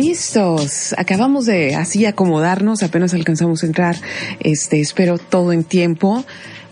[0.00, 0.94] Listos.
[0.96, 3.96] Acabamos de así acomodarnos, apenas alcanzamos a entrar.
[4.40, 6.24] Este, espero todo en tiempo.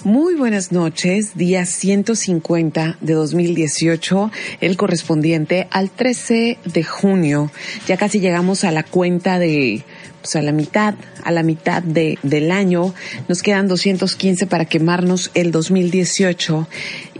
[0.05, 7.50] Muy buenas noches, día 150 de 2018, el correspondiente al 13 de junio.
[7.86, 9.84] Ya casi llegamos a la cuenta de
[10.20, 12.94] pues a la mitad, a la mitad de, del año.
[13.28, 16.69] Nos quedan 215 para quemarnos el 2018.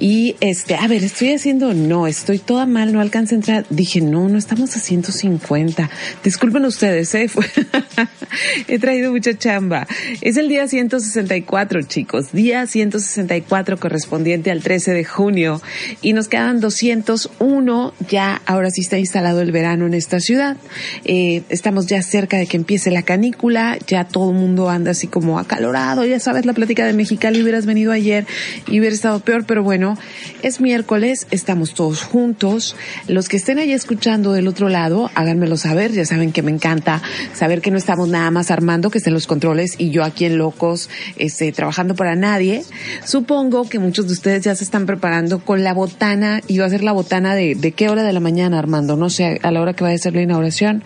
[0.01, 3.67] Y este, a ver, estoy haciendo, no, estoy toda mal, no alcancé a entrar.
[3.71, 5.91] Dije, no, no estamos a 150.
[6.23, 7.29] Disculpen ustedes, eh.
[8.69, 9.87] He traído mucha chamba.
[10.21, 12.33] Es el día 164, chicos.
[12.33, 15.61] Día 164 correspondiente al 13 de junio.
[16.03, 17.95] Y nos quedan 201.
[18.09, 20.57] Ya, ahora sí está instalado el verano en esta ciudad.
[21.05, 25.07] Eh, estamos ya cerca de que empiece la canícula, ya todo el mundo anda así
[25.07, 28.27] como acalorado, ya sabes la plática de Mexicali, hubieras venido ayer
[28.67, 29.97] y hubiera estado peor, pero bueno,
[30.43, 35.93] es miércoles, estamos todos juntos, los que estén ahí escuchando del otro lado, háganmelo saber,
[35.93, 37.03] ya saben que me encanta
[37.35, 40.39] saber que no estamos nada más armando, que estén los controles y yo aquí en
[40.39, 42.63] Locos, este, trabajando para nadie.
[43.05, 46.71] Supongo que muchos de ustedes ya se están preparando con la botana, y va a
[46.71, 49.61] ser la botana de, de qué hora de la mañana, Armando, no sé, a la
[49.61, 50.83] hora que vaya a ser la inauguración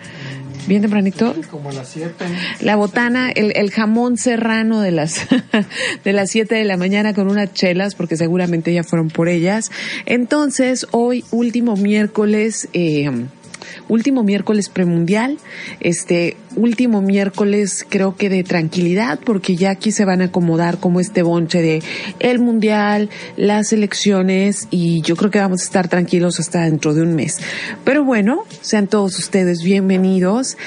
[0.67, 1.35] bien tempranito.
[1.49, 2.25] Como a las 7.
[2.61, 5.21] La botana, el, el jamón serrano de las,
[6.03, 9.71] de las 7 de la mañana con unas chelas, porque seguramente ya fueron por ellas.
[10.05, 13.09] Entonces, hoy, último miércoles, eh,
[13.87, 15.37] último miércoles premundial,
[15.79, 20.99] este último miércoles creo que de tranquilidad, porque ya aquí se van a acomodar como
[20.99, 21.81] este bonche de
[22.19, 27.01] el mundial, las elecciones y yo creo que vamos a estar tranquilos hasta dentro de
[27.01, 27.39] un mes.
[27.83, 30.57] Pero bueno, sean todos ustedes bienvenidos.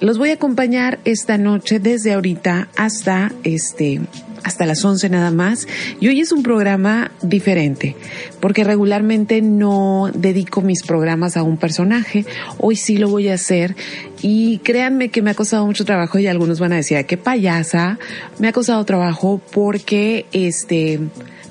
[0.00, 4.00] Los voy a acompañar esta noche desde ahorita hasta este
[4.46, 5.66] hasta las 11 nada más.
[6.00, 7.96] Y hoy es un programa diferente,
[8.38, 12.24] porque regularmente no dedico mis programas a un personaje.
[12.58, 13.74] Hoy sí lo voy a hacer.
[14.22, 17.98] Y créanme que me ha costado mucho trabajo y algunos van a decir, qué payasa.
[18.38, 21.00] Me ha costado trabajo porque este,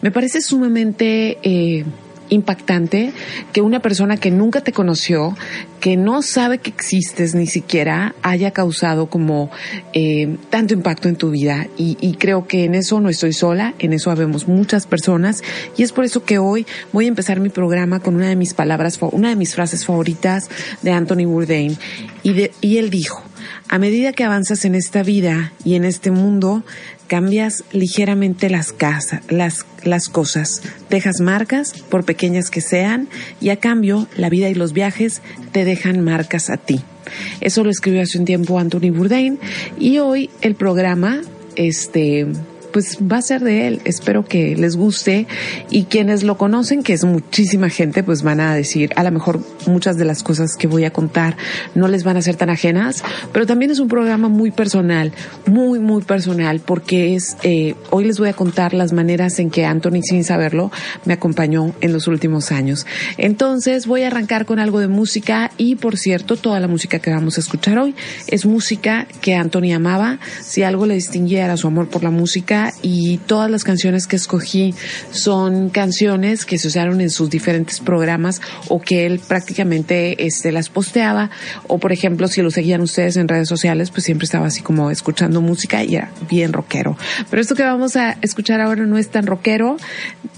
[0.02, 1.84] me parece sumamente, eh,
[2.30, 3.14] impactante
[3.54, 5.36] que una persona que nunca te conoció,
[5.80, 9.52] que no sabe que existes ni siquiera, haya causado como
[9.94, 11.68] eh, tanto impacto en tu vida.
[11.78, 15.44] Y, creo que en eso no estoy sola, en eso habemos muchas personas.
[15.78, 18.54] Y es por eso que hoy voy a empezar mi programa con una de mis
[18.54, 20.50] palabras, una de mis frases favoritas
[20.82, 21.78] de Anthony Bourdain.
[22.24, 23.22] Y él dijo,
[23.70, 26.64] a medida que avanzas en esta vida y en este mundo,
[27.08, 33.08] cambias ligeramente las, casas, las, las cosas, dejas marcas, por pequeñas que sean,
[33.42, 36.82] y a cambio la vida y los viajes te dejan marcas a ti.
[37.42, 39.40] Eso lo escribió hace un tiempo Anthony Bourdain
[39.80, 41.22] y hoy el programa,
[41.56, 42.28] este,
[42.76, 43.82] pues va a ser de él.
[43.86, 45.28] Espero que les guste
[45.70, 49.40] y quienes lo conocen, que es muchísima gente, pues van a decir, a lo mejor
[49.66, 51.38] muchas de las cosas que voy a contar
[51.74, 55.14] no les van a ser tan ajenas, pero también es un programa muy personal,
[55.46, 59.66] muy, muy personal, porque es, eh, hoy les voy a contar las maneras en que
[59.66, 60.70] Anthony, sin saberlo,
[61.06, 62.86] me acompañó en los últimos años.
[63.18, 67.12] Entonces voy a arrancar con algo de música y, por cierto, toda la música que
[67.12, 67.96] vamos a escuchar hoy
[68.28, 70.20] es música que Anthony amaba.
[70.42, 74.16] Si algo le distinguía era su amor por la música, y todas las canciones que
[74.16, 74.74] escogí
[75.12, 80.70] son canciones que se usaron en sus diferentes programas o que él prácticamente este, las
[80.70, 81.30] posteaba
[81.68, 84.92] o por ejemplo si lo seguían ustedes en redes sociales pues siempre estaba así como
[84.92, 86.98] escuchando música y era bien rockero.
[87.30, 89.78] Pero esto que vamos a escuchar ahora no es tan rockero,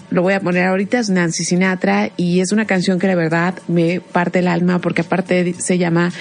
[0.10, 3.56] lo voy a poner ahorita, es Nancy Sinatra y es una canción que de verdad
[3.68, 6.12] me parte el alma porque aparte se llama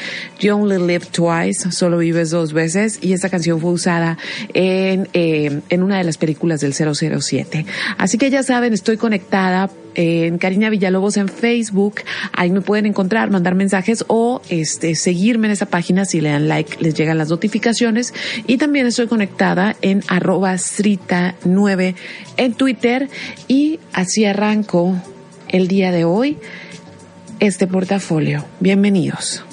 [0.40, 4.18] You Only Live Twice, solo vives dos veces y esa canción fue usada
[4.54, 7.66] en, eh, en una de las películas del 007.
[7.98, 12.02] Así que ya saben, estoy conectada en Karina Villalobos en Facebook.
[12.32, 16.04] Ahí me pueden encontrar, mandar mensajes o este seguirme en esa página.
[16.04, 18.14] Si le dan like, les llegan las notificaciones.
[18.46, 20.56] Y también estoy conectada en arroba
[21.44, 21.94] 9
[22.36, 23.08] en Twitter.
[23.48, 24.94] Y así arranco
[25.48, 26.36] el día de hoy
[27.40, 28.44] este portafolio.
[28.60, 29.44] Bienvenidos.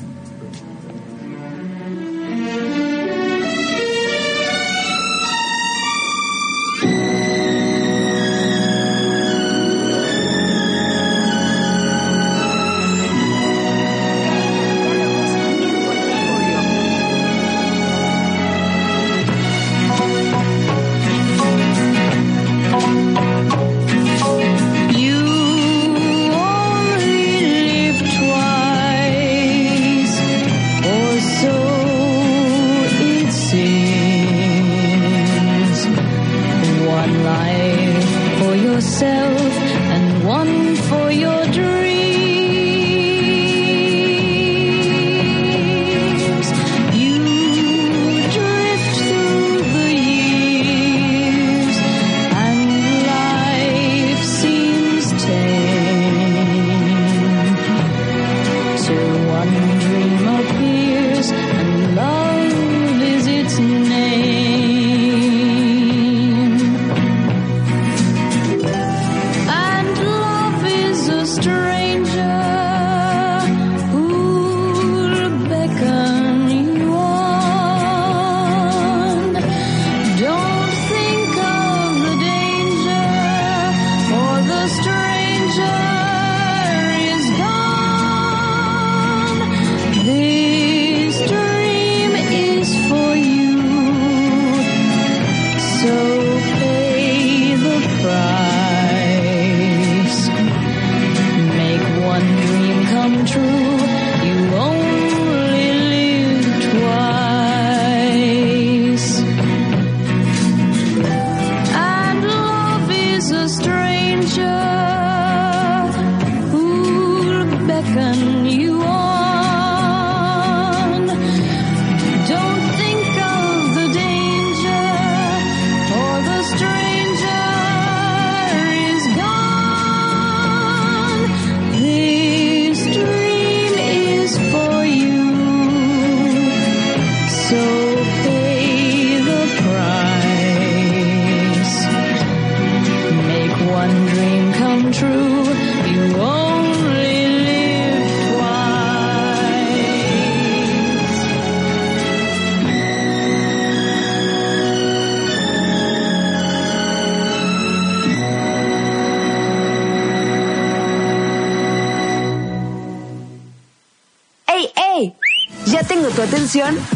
[166.62, 166.93] Ahora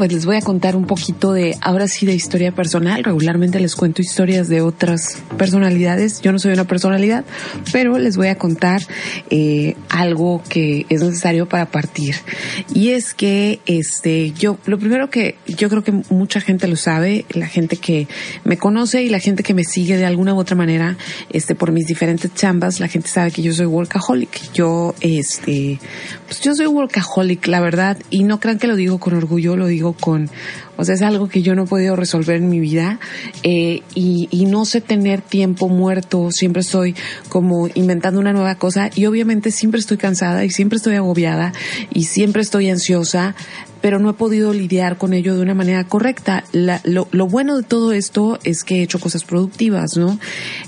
[0.00, 3.04] pues les voy a contar un poquito de, ahora sí, de historia personal.
[3.04, 6.22] Regularmente les cuento historias de otras personalidades.
[6.22, 7.26] Yo no soy una personalidad,
[7.70, 8.80] pero les voy a contar
[9.28, 12.14] eh, algo que es necesario para partir.
[12.72, 17.26] Y es que, este, yo, lo primero que yo creo que mucha gente lo sabe,
[17.28, 18.08] la gente que
[18.44, 20.96] me conoce y la gente que me sigue de alguna u otra manera,
[21.28, 24.50] este, por mis diferentes chambas, la gente sabe que yo soy workaholic.
[24.54, 25.78] Yo, este,
[26.26, 29.66] pues yo soy workaholic, la verdad, y no crean que lo digo con orgullo lo
[29.66, 30.30] digo con,
[30.76, 32.98] o sea, es algo que yo no he podido resolver en mi vida
[33.42, 36.94] eh, y, y no sé tener tiempo muerto, siempre estoy
[37.28, 41.52] como inventando una nueva cosa y obviamente siempre estoy cansada y siempre estoy agobiada
[41.92, 43.34] y siempre estoy ansiosa
[43.80, 46.44] pero no he podido lidiar con ello de una manera correcta.
[46.52, 50.18] lo, lo, bueno de todo esto es que he hecho cosas productivas, ¿no?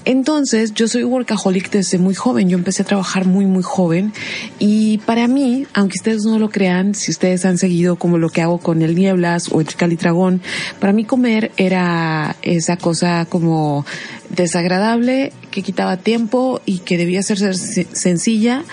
[0.04, 2.48] Entonces, yo soy workaholic desde muy joven.
[2.48, 4.12] Yo empecé a trabajar muy, muy joven.
[4.58, 8.42] Y para mí, aunque ustedes no lo crean, si ustedes han seguido como lo que
[8.42, 10.40] hago con el Nieblas o el Calitragón,
[10.80, 13.84] para mí comer era esa cosa como
[14.30, 18.64] desagradable, que quitaba tiempo y que debía ser sencilla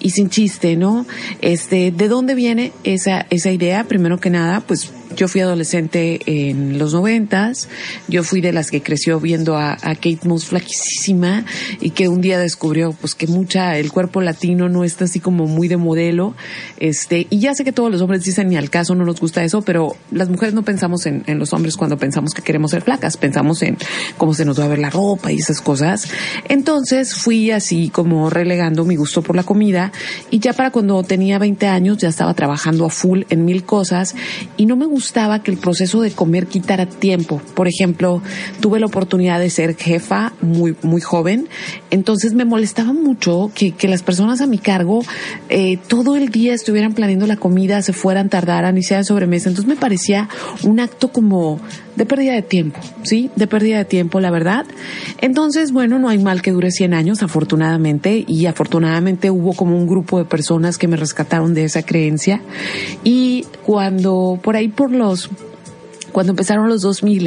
[0.00, 1.04] y sin chiste, ¿no?
[1.42, 3.84] Este, ¿de dónde viene esa, esa idea?
[3.84, 7.68] Primero que nada, pues yo fui adolescente en los noventas,
[8.06, 11.44] yo fui de las que creció viendo a, Kate Moss flaquísima
[11.80, 15.46] y que un día descubrió pues que mucha, el cuerpo latino no está así como
[15.46, 16.34] muy de modelo,
[16.78, 19.42] este, y ya sé que todos los hombres dicen ni al caso no nos gusta
[19.42, 22.82] eso, pero las mujeres no pensamos en, en los hombres cuando pensamos que queremos ser
[22.82, 23.76] flacas, pensamos en
[24.18, 26.08] cómo se nos va a ver la ropa y esas cosas.
[26.48, 29.90] Entonces fui así como relegando mi gusto por la comida
[30.30, 34.14] y ya para cuando tenía 20 años ya estaba trabajando a full en mil cosas
[34.56, 37.40] y no me gustaba gustaba que el proceso de comer quitara tiempo.
[37.54, 38.20] Por ejemplo,
[38.60, 41.48] tuve la oportunidad de ser jefa muy, muy joven,
[41.90, 45.02] entonces me molestaba mucho que, que las personas a mi cargo
[45.48, 49.48] eh, todo el día estuvieran planeando la comida, se fueran, tardaran sean sobremesa.
[49.48, 50.28] Entonces me parecía
[50.62, 51.60] un acto como
[51.96, 53.30] de pérdida de tiempo, ¿sí?
[53.34, 54.64] De pérdida de tiempo, la verdad.
[55.20, 59.88] Entonces, bueno, no hay mal que dure 100 años, afortunadamente, y afortunadamente hubo como un
[59.88, 62.40] grupo de personas que me rescataron de esa creencia.
[63.02, 63.37] Y
[63.68, 65.28] cuando por ahí por los
[66.12, 67.18] cuando empezaron los 2000,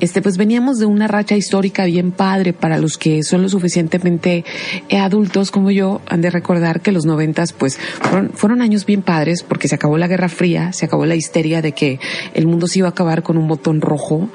[0.00, 4.44] este, pues veníamos de una racha histórica bien padre para los que son lo suficientemente
[4.88, 9.02] eh, adultos como yo, han de recordar que los noventas, pues fueron, fueron años bien
[9.02, 12.00] padres porque se acabó la Guerra Fría, se acabó la histeria de que
[12.34, 14.28] el mundo se iba a acabar con un botón rojo.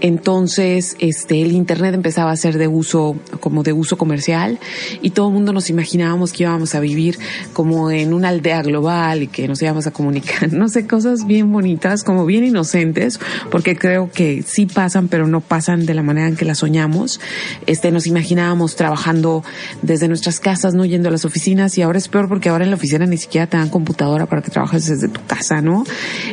[0.00, 4.58] Entonces, este, el internet empezaba a ser de uso, como de uso comercial
[5.02, 7.18] y todo el mundo nos imaginábamos que íbamos a vivir
[7.52, 11.52] como en una aldea global y que nos íbamos a comunicar, no sé, cosas bien
[11.52, 13.19] bonitas, como bien inocentes,
[13.50, 17.20] porque creo que sí pasan, pero no pasan de la manera en que las soñamos.
[17.66, 19.44] Este, nos imaginábamos trabajando
[19.82, 22.70] desde nuestras casas, no yendo a las oficinas y ahora es peor porque ahora en
[22.70, 25.84] la oficina ni siquiera te dan computadora para que trabajes desde tu casa, ¿no?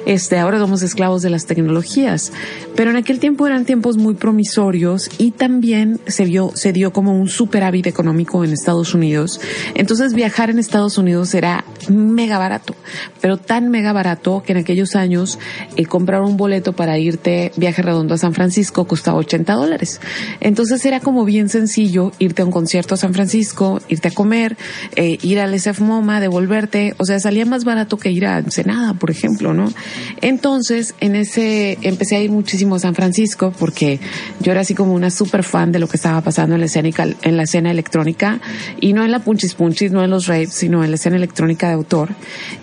[0.06, 2.32] Este, ahora somos esclavos de las tecnologías.
[2.76, 7.20] Pero en aquel tiempo eran tiempos muy promisorios y también se vio, se dio como
[7.20, 9.40] un superávit económico en Estados Unidos.
[9.76, 12.76] Entonces viajar en Estados Unidos era mega barato,
[13.22, 15.40] pero tan mega barato que en aquellos años
[15.76, 20.00] eh, comprar un boleto para irte viaje redondo a San Francisco costaba 80 dólares.
[20.40, 24.56] Entonces era como bien sencillo irte a un concierto a San Francisco, irte a comer,
[24.96, 28.94] eh, ir al SF MoMA, devolverte, o sea, salía más barato que ir a Ensenada,
[28.94, 29.74] por ejemplo, ¿no?
[30.22, 34.00] Entonces, en ese, empecé a ir muchísimo a San Francisco porque
[34.40, 36.90] yo era así como una super fan de lo que estaba pasando en la escena,
[37.24, 38.40] en la escena electrónica
[38.80, 41.68] y no en la punchis punchis, no en los raves, sino en la escena electrónica
[41.68, 42.10] de autor.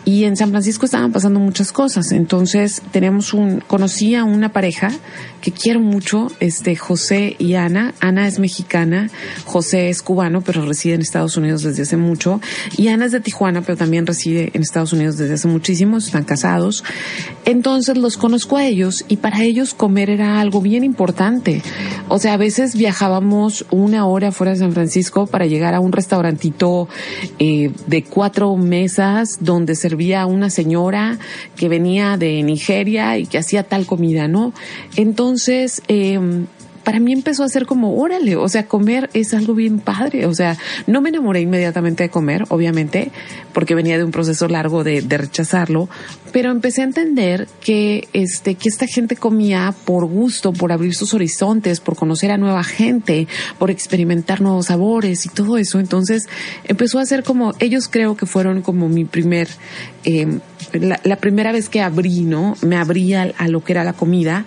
[0.05, 2.13] Y en San Francisco estaban pasando muchas cosas.
[2.13, 3.63] Entonces, teníamos un,
[4.13, 4.91] a una pareja
[5.41, 7.93] que quiero mucho, este José y Ana.
[8.01, 9.11] Ana es mexicana,
[9.45, 12.41] José es cubano, pero reside en Estados Unidos desde hace mucho.
[12.79, 16.25] Y Ana es de Tijuana, pero también reside en Estados Unidos desde hace muchísimo, están
[16.25, 16.83] casados.
[17.45, 21.63] Entonces los conozco a ellos y para ellos comer era algo bien importante.
[22.09, 25.93] O sea, a veces viajábamos una hora fuera de San Francisco para llegar a un
[25.93, 26.89] restaurantito
[27.39, 31.19] eh, de cuatro mesas donde servía una señora
[31.57, 34.53] que venía de Nigeria y que hacía tal comida, ¿no?
[34.97, 36.19] Entonces, eh,
[36.85, 40.27] para mí empezó a ser como, órale, o sea, comer es algo bien padre.
[40.27, 43.11] O sea, no me enamoré inmediatamente de comer, obviamente,
[43.53, 45.89] porque venía de un proceso largo de, de rechazarlo,
[46.35, 51.15] pero empecé a entender que, este, que esta gente comía por gusto, por abrir sus
[51.15, 55.79] horizontes, por conocer a nueva gente, por experimentar nuevos sabores y todo eso.
[55.79, 56.29] Entonces,
[56.65, 59.47] empezó a ser como, ellos creo que fueron como mi primer,
[60.05, 60.41] eh,
[60.73, 62.57] la, primera vez que abrí, ¿no?
[62.63, 64.45] Me abría a lo que era la comida.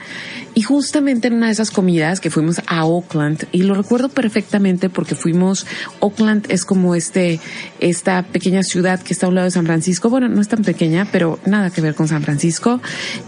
[0.56, 4.89] Y justamente en una de esas comidas que fuimos a Oakland, y lo recuerdo perfectamente
[4.89, 5.67] porque fuimos,
[6.00, 7.39] Oakland es como este,
[7.79, 10.10] esta pequeña ciudad que está a un lado de San Francisco.
[10.10, 12.81] Bueno, no es tan pequeña, pero nada que ver con San Francisco.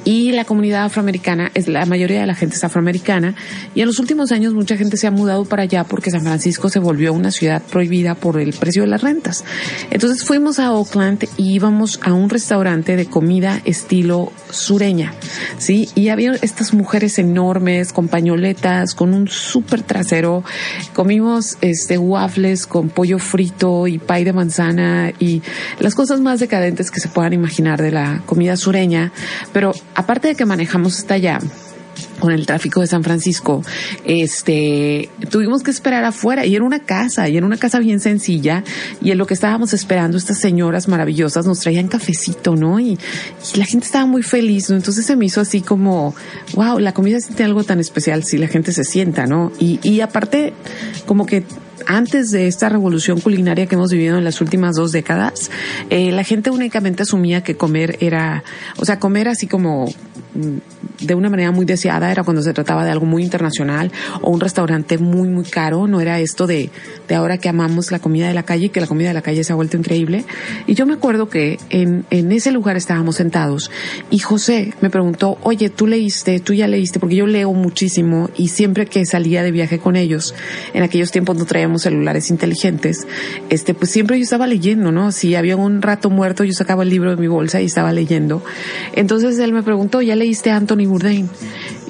[0.06, 3.36] Y la comunidad afroamericana, es la mayoría de la gente es afroamericana.
[3.76, 6.68] Y en los últimos años mucha gente se ha mudado para allá porque San Francisco
[6.70, 9.44] se volvió una ciudad prohibida por el precio de las rentas.
[9.92, 15.14] Entonces fuimos a Oakland y íbamos a un restaurante de comida estilo sureña,
[15.60, 15.90] ¿sí?
[15.94, 20.44] Y había estas mujeres enormes con pañoletas, con un súper trasero.
[20.96, 25.44] Comimos este waffles con pollo frito y pay de manzana y
[25.80, 29.12] las cosas más decadentes que se puedan imaginar de la comida sureña.
[29.54, 31.40] Pero aparte de que manejamos hasta allá,
[32.20, 33.64] con el tráfico de San Francisco,
[34.06, 38.64] este, tuvimos que esperar afuera y era una casa, y era una casa bien sencilla,
[39.02, 42.80] y en lo que estábamos esperando, estas señoras maravillosas nos traían cafecito, ¿no?
[42.80, 43.00] Y,
[43.54, 44.76] y la gente estaba muy feliz, ¿no?
[44.76, 46.14] Entonces se me hizo así como,
[46.54, 49.52] wow, la comida tiene algo tan especial si la gente se sienta, ¿no?
[49.60, 50.54] Y, y aparte,
[51.06, 51.44] como que
[51.86, 55.52] antes de esta revolución culinaria que hemos vivido en las últimas dos décadas,
[55.90, 58.44] eh, la gente únicamente asumía que comer era,
[58.78, 59.92] o sea, comer así como
[60.34, 64.40] de una manera muy deseada era cuando se trataba de algo muy internacional o un
[64.40, 65.88] restaurante muy, muy caro.
[65.88, 66.70] No era esto de,
[67.08, 69.44] de ahora que amamos la comida de la calle, que la comida de la calle
[69.44, 70.26] se ha vuelto increíble.
[70.68, 73.72] Y yo me acuerdo que en, en ese lugar estábamos sentados
[74.10, 78.50] y José me preguntó, oye, tú leíste, tú ya leíste, porque yo leo muchísimo y
[78.50, 80.36] siempre que salía de viaje con ellos,
[80.74, 83.08] en aquellos tiempos no traíamos celulares inteligentes,
[83.50, 85.12] este, pues siempre yo estaba leyendo, ¿no?
[85.12, 88.44] Si había un rato muerto, yo sacaba el libro de mi bolsa y estaba leyendo.
[88.94, 91.30] Entonces él me preguntó, ¿ya leíste Anthony Bourdain?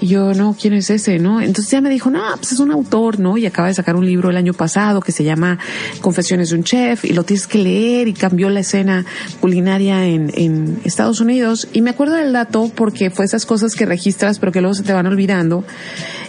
[0.02, 1.20] Y yo, no, ¿quién es ese?
[1.20, 1.42] ¿No?
[1.42, 3.38] Entonces ya me dijo, no, pues es un autor, ¿no?
[3.38, 5.60] Y acaba de sacar un libro el año pasado que se llama
[6.00, 9.06] Confesiones de un Chef y lo tienes que leer y cambió la escena
[9.42, 11.68] culinaria en, en Estados Unidos.
[11.74, 14.84] Y me acuerdo del dato porque fue esas cosas que registras pero que luego se
[14.84, 15.66] te van olvidando.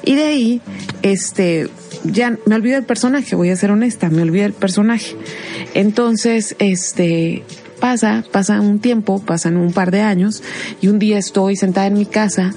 [0.04, 0.60] Y de ahí,
[1.02, 1.68] este,
[2.04, 5.16] ya me olvidé del personaje, voy a ser honesta, me olvidé del personaje.
[5.74, 7.44] Entonces, este,
[7.80, 10.42] pasa, pasa un tiempo, pasan un par de años,
[10.80, 12.52] y un día estoy sentada en mi casa,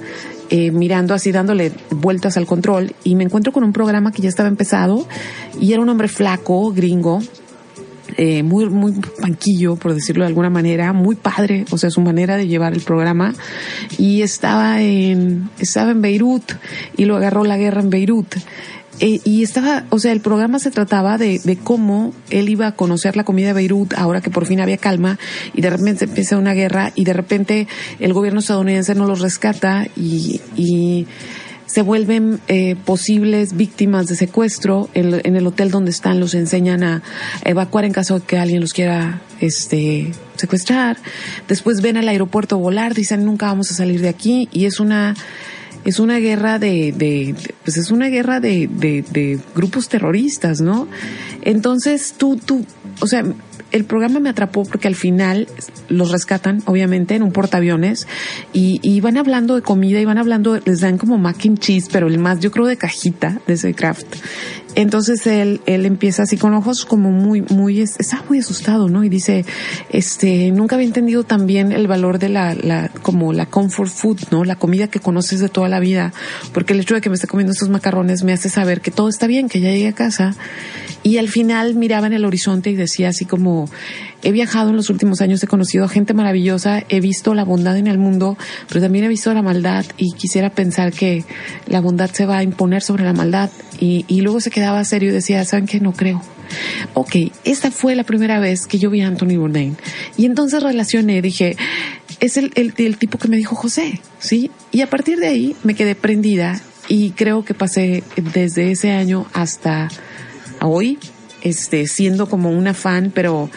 [0.49, 4.29] eh, mirando así, dándole vueltas al control, y me encuentro con un programa que ya
[4.29, 5.07] estaba empezado,
[5.59, 7.21] y era un hombre flaco, gringo,
[8.17, 12.37] eh, muy, muy panquillo, por decirlo de alguna manera, muy padre, o sea, su manera
[12.37, 13.33] de llevar el programa,
[13.97, 16.43] y estaba estaba en Beirut,
[16.97, 18.35] y lo agarró la guerra en Beirut.
[19.05, 22.71] Eh, y estaba, o sea, el programa se trataba de, de, cómo él iba a
[22.71, 25.19] conocer la comida de Beirut ahora que por fin había calma
[25.53, 27.67] y de repente empieza una guerra y de repente
[27.99, 31.05] el gobierno estadounidense no los rescata y, y
[31.65, 36.81] se vuelven eh, posibles víctimas de secuestro en, en, el hotel donde están los enseñan
[36.83, 37.03] a
[37.43, 40.95] evacuar en caso de que alguien los quiera este secuestrar.
[41.49, 45.13] Después ven al aeropuerto volar dicen nunca vamos a salir de aquí y es una
[45.85, 50.87] es una guerra de, de, pues es una guerra de, de, de grupos terroristas, ¿no?
[51.41, 52.65] Entonces tú, tú,
[53.01, 53.23] o sea,
[53.73, 55.47] el programa me atrapó porque al final
[55.89, 58.07] los rescatan, obviamente, en un portaaviones
[58.53, 61.89] y, y van hablando de comida y van hablando, les dan como mac and cheese,
[61.91, 64.05] pero el más, yo creo, de cajita de ese craft.
[64.75, 69.03] Entonces él, él empieza así con ojos como muy, muy, está muy asustado, ¿no?
[69.03, 69.45] Y dice,
[69.89, 74.43] este, nunca había entendido también el valor de la, la, como la comfort food, ¿no?
[74.43, 76.13] La comida que conoces de toda la vida.
[76.53, 79.09] Porque el hecho de que me esté comiendo estos macarrones me hace saber que todo
[79.09, 80.35] está bien, que ya llegué a casa.
[81.03, 83.69] Y al final miraba en el horizonte y decía así como,
[84.23, 87.77] he viajado en los últimos años, he conocido a gente maravillosa, he visto la bondad
[87.77, 88.37] en el mundo,
[88.69, 91.25] pero también he visto la maldad y quisiera pensar que
[91.67, 93.49] la bondad se va a imponer sobre la maldad.
[93.83, 95.81] Y, luego se quedaba serio y decía, ¿saben qué?
[95.81, 96.21] No creo.
[96.93, 99.75] Ok, esta fue la primera vez que yo vi a Anthony Bourdain.
[100.15, 101.57] Y entonces relacioné, dije,
[102.21, 104.51] es el, el, el tipo que me dijo José, ¿sí?
[104.71, 109.25] Y a partir de ahí me quedé prendida y creo que pasé desde ese año
[109.33, 109.89] hasta
[110.61, 110.97] hoy,
[111.41, 113.49] este, siendo como una fan, pero,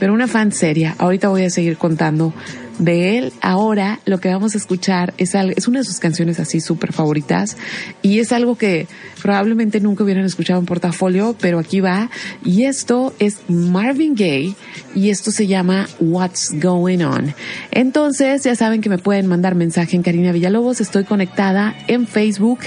[0.00, 0.96] pero una fan seria.
[0.98, 2.34] Ahorita voy a seguir contando
[2.80, 3.32] de él.
[3.40, 6.92] Ahora lo que vamos a escuchar es, algo, es una de sus canciones así súper
[6.92, 7.56] favoritas
[8.02, 8.88] y es algo que
[9.22, 12.10] probablemente nunca hubieran escuchado en portafolio, pero aquí va.
[12.44, 14.54] Y esto es Marvin Gaye
[14.94, 17.34] y esto se llama What's Going On.
[17.70, 20.80] Entonces ya saben que me pueden mandar mensaje en Karina Villalobos.
[20.80, 22.60] Estoy conectada en Facebook,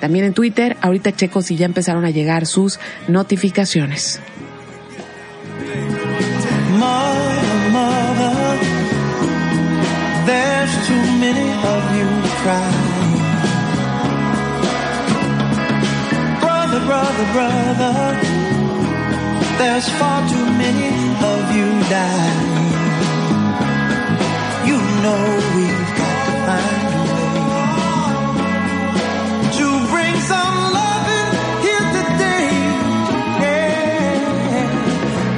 [0.00, 0.76] también en Twitter.
[0.80, 2.78] Ahorita checo si ya empezaron a llegar sus
[3.08, 4.20] notificaciones.
[10.60, 12.08] There's too many of you
[12.42, 13.18] crying.
[16.42, 17.94] Brother, brother, brother,
[19.56, 20.92] there's far too many
[21.32, 22.44] of you dying.
[24.68, 25.22] You know
[25.56, 27.40] we've got to find a way
[29.58, 31.28] to bring some love in
[31.64, 32.48] here today.
[33.44, 34.64] Yeah.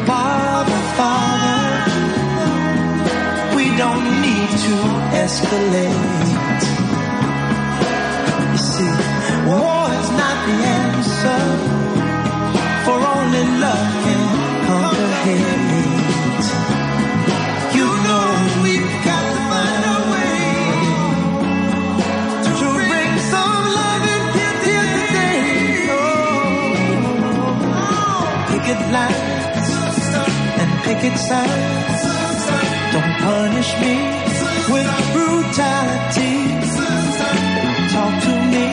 [0.04, 1.60] Father, Father,
[3.56, 6.62] we don't need to escalate.
[8.52, 8.92] You see,
[9.48, 11.42] war is not the answer,
[12.84, 14.22] for only love can
[14.66, 16.46] conquer hate.
[17.78, 18.26] You know
[18.64, 20.38] we've got to find a way
[22.48, 24.02] to bring some love
[24.38, 25.40] here, here today.
[25.98, 26.26] Oh,
[28.50, 29.66] picket lines
[30.60, 32.02] and picket signs.
[32.92, 33.94] Don't punish me
[34.70, 36.34] with brutality.
[37.94, 38.66] Talk to me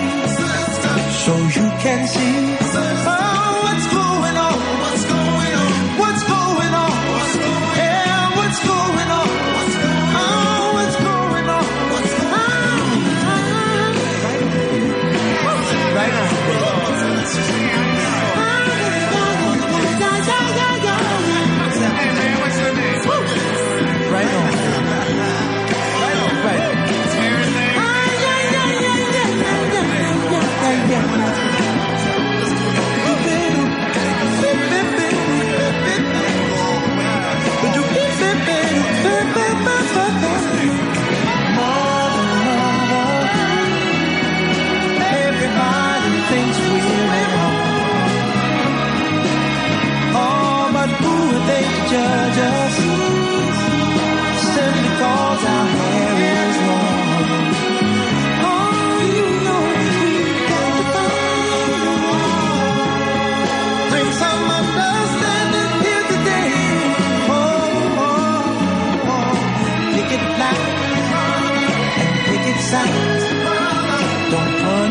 [1.23, 3.18] so you can see.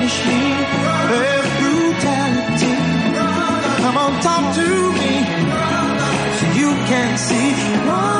[0.08, 0.40] punish me
[1.10, 2.74] with brutality.
[3.82, 5.14] Come on, talk to me
[6.38, 8.17] so you can see.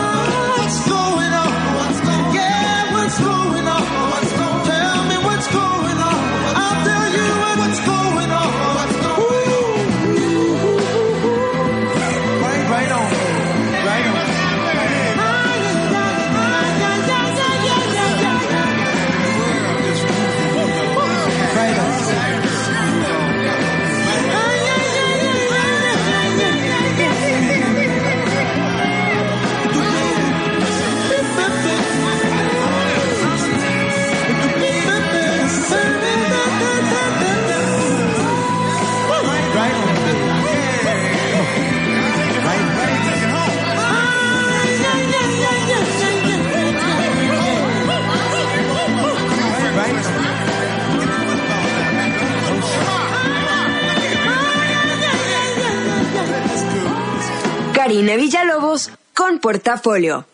[59.49, 60.27] Portafolio.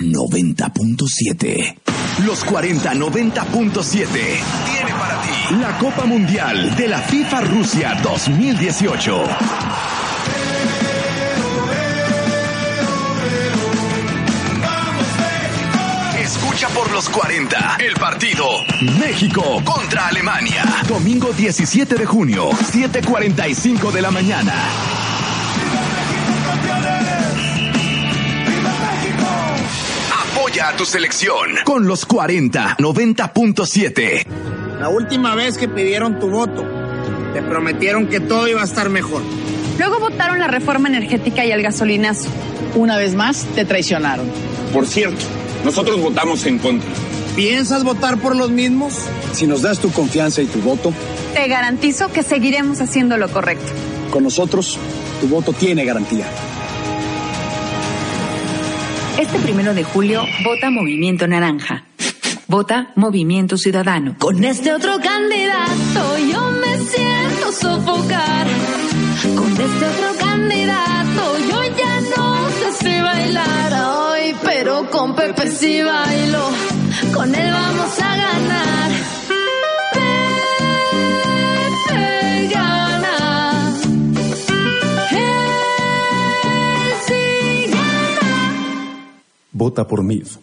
[0.00, 1.78] 90.7.
[2.26, 4.08] Los 40 90.7.
[4.10, 9.22] Tiene para ti la Copa Mundial de la FIFA Rusia 2018.
[16.20, 18.46] Escucha por los 40 el partido
[18.98, 20.64] México contra Alemania.
[20.88, 24.97] Domingo 17 de junio, 7:45 de la mañana.
[30.58, 34.26] Apoya a tu selección con los 40 90.7.
[34.80, 36.64] La última vez que pidieron tu voto,
[37.32, 39.22] te prometieron que todo iba a estar mejor.
[39.78, 42.28] Luego votaron la reforma energética y el gasolinazo.
[42.74, 44.26] Una vez más, te traicionaron.
[44.72, 45.24] Por cierto,
[45.64, 46.88] nosotros votamos en contra.
[47.36, 48.94] ¿Piensas votar por los mismos?
[49.34, 50.92] Si nos das tu confianza y tu voto,
[51.34, 53.70] Te garantizo que seguiremos haciendo lo correcto.
[54.10, 54.76] con nosotros,
[55.20, 56.26] tu voto tiene garantía.
[59.18, 61.82] Este primero de julio, vota Movimiento Naranja.
[62.46, 64.14] Vota Movimiento Ciudadano.
[64.16, 68.46] Con este otro candidato yo me siento sofocar.
[69.34, 75.82] Con este otro candidato yo ya no sé si bailar hoy, pero con Pepe sí
[75.82, 76.17] bailo.
[89.58, 90.36] Vota por MIF.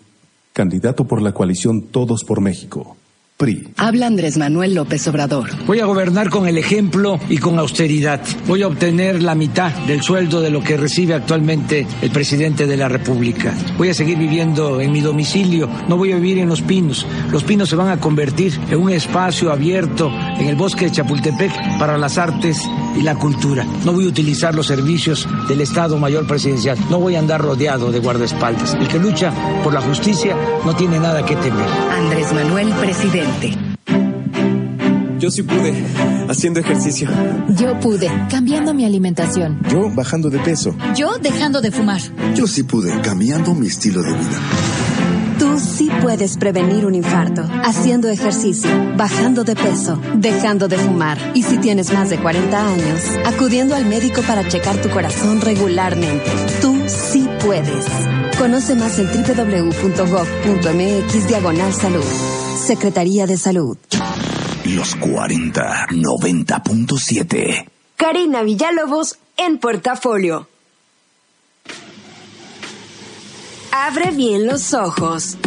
[0.52, 2.98] Candidato por la coalición Todos por México.
[3.38, 3.68] PRI.
[3.76, 5.50] Habla Andrés Manuel López Obrador.
[5.66, 8.22] Voy a gobernar con el ejemplo y con austeridad.
[8.48, 12.78] Voy a obtener la mitad del sueldo de lo que recibe actualmente el presidente de
[12.78, 13.54] la República.
[13.78, 15.70] Voy a seguir viviendo en mi domicilio.
[15.90, 17.06] No voy a vivir en Los Pinos.
[17.30, 21.78] Los Pinos se van a convertir en un espacio abierto en el bosque de Chapultepec
[21.78, 22.62] para las artes
[22.98, 23.66] y la cultura.
[23.84, 26.78] No voy a utilizar los servicios del Estado Mayor Presidencial.
[26.90, 28.76] No voy a andar rodeado de guardaespaldas.
[28.76, 31.68] El que lucha por la justicia no tiene nada que temer.
[31.92, 33.25] Andrés Manuel, presidente.
[35.20, 35.74] Yo sí pude,
[36.30, 37.10] haciendo ejercicio.
[37.58, 39.60] Yo pude, cambiando mi alimentación.
[39.72, 40.76] Yo bajando de peso.
[40.96, 42.02] Yo dejando de fumar.
[42.36, 44.40] Yo sí pude, cambiando mi estilo de vida.
[45.40, 51.44] Tú sí puedes prevenir un infarto haciendo ejercicio, bajando de peso, dejando de fumar y
[51.44, 56.32] si tienes más de 40 años, acudiendo al médico para checar tu corazón regularmente.
[56.62, 57.86] Tú sí puedes.
[58.38, 60.08] Conoce más en www.gov.mx
[61.28, 62.04] diagonal salud.
[62.58, 63.78] Secretaría de Salud.
[64.66, 67.66] Los 40 90.7.
[67.96, 70.50] Karina Villalobos en Portafolio.
[73.72, 75.38] Abre bien los ojos.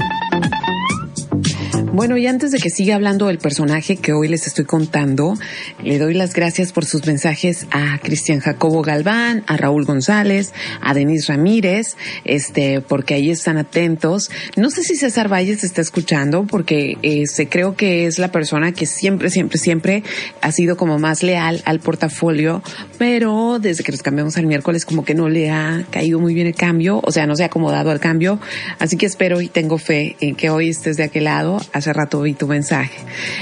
[1.99, 5.35] Bueno, y antes de que siga hablando del personaje que hoy les estoy contando,
[5.83, 10.95] le doy las gracias por sus mensajes a Cristian Jacobo Galván, a Raúl González, a
[10.95, 14.31] Denis Ramírez, este, porque ahí están atentos.
[14.55, 18.87] No sé si César Valles está escuchando, porque este, creo que es la persona que
[18.87, 20.05] siempre, siempre, siempre
[20.41, 22.63] ha sido como más leal al portafolio,
[22.97, 26.47] pero desde que nos cambiamos al miércoles como que no le ha caído muy bien
[26.47, 28.39] el cambio, o sea, no se ha acomodado al cambio,
[28.79, 31.61] así que espero y tengo fe en que hoy estés de aquel lado.
[31.89, 32.99] Hace rato vi tu mensaje.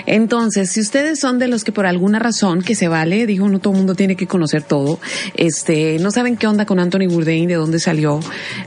[0.07, 3.59] Entonces, si ustedes son de los que por alguna razón que se vale, digo, no
[3.59, 5.01] todo el mundo tiene que conocer todo,
[5.35, 8.21] este, no saben qué onda con Anthony Bourdain, de dónde salió.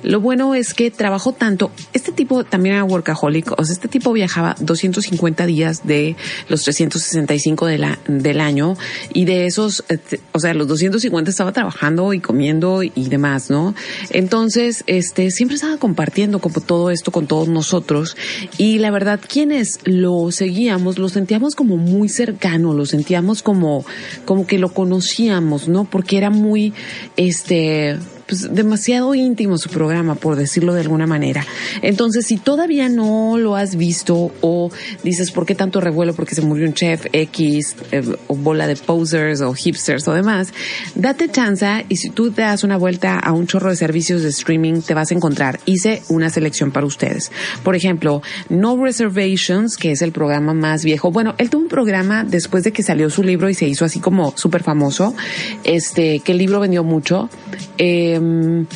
[0.04, 1.72] Lo bueno es que trabajó tanto.
[1.94, 6.18] Este tipo también era workaholic, o sea, este tipo viajaba 250 días de
[6.50, 8.76] los 365 de la, del año
[9.14, 13.76] y de esos, este, o sea, los 250 estaba trabajando y comiendo y demás, ¿no?
[14.10, 18.18] Entonces, este, siempre estaba compartiendo como todo esto con todos nosotros
[18.58, 19.54] y la verdad, ¿quién
[19.86, 23.86] lo seguíamos lo sentíamos como muy cercano, lo sentíamos como,
[24.26, 25.86] como que lo conocíamos, ¿no?
[25.86, 26.74] Porque era muy,
[27.18, 27.98] este,
[28.30, 31.44] pues, demasiado íntimo su programa, por decirlo de alguna manera.
[31.82, 34.70] Entonces, si todavía no lo has visto o
[35.04, 36.14] dices, ¿por qué tanto revuelo?
[36.14, 40.54] Porque se murió un chef X, eh, o bola de posers o hipsters o demás,
[40.94, 44.30] date chance y si tú te das una vuelta a un chorro de servicios de
[44.30, 45.60] streaming, te vas a encontrar.
[45.66, 47.32] Hice una selección para ustedes.
[47.64, 51.12] Por ejemplo, No Reservations, que es el programa más viejo.
[51.12, 54.00] Bueno, él tuvo un programa después de que salió su libro y se hizo así
[54.00, 55.16] como súper famoso,
[55.64, 57.30] este, que el libro vendió mucho.
[57.78, 58.68] Eh, um,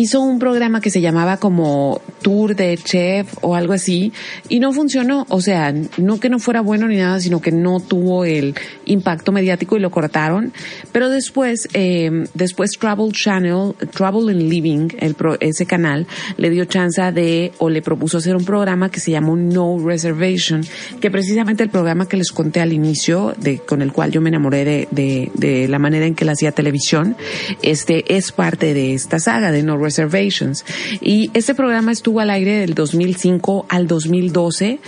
[0.00, 4.12] hizo un programa que se llamaba como Tour de Chef o algo así
[4.48, 5.26] y no funcionó.
[5.28, 8.54] O sea, no que no fuera bueno ni nada, sino que no tuvo el
[8.86, 10.52] impacto mediático y lo cortaron.
[10.92, 16.06] Pero después, eh, después Travel Channel, Travel and Living, el ese canal,
[16.38, 20.62] le dio chance de, o le propuso hacer un programa que se llamó No Reservation,
[21.00, 24.30] que precisamente el programa que les conté al inicio, de, con el cual yo me
[24.30, 27.16] enamoré de, de, de la manera en que la hacía televisión,
[27.62, 30.64] este es parte de esta saga de No Reservations.
[31.00, 34.78] Y este programa estuvo al aire del 2005 al 2012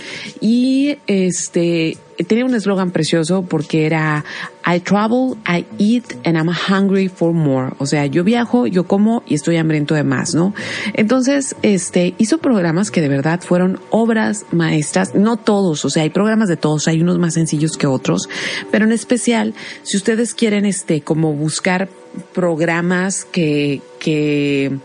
[0.41, 4.25] y este tenía un eslogan precioso porque era
[4.67, 7.73] I travel, I eat and I'm hungry for more.
[7.79, 10.55] O sea, yo viajo, yo como y estoy hambriento de más, ¿no?
[10.95, 16.11] Entonces, este, hizo programas que de verdad fueron obras maestras, no todos, o sea, hay
[16.11, 18.29] programas de todos, hay unos más sencillos que otros,
[18.71, 21.89] pero en especial, si ustedes quieren, este, como buscar
[22.35, 24.79] programas que, que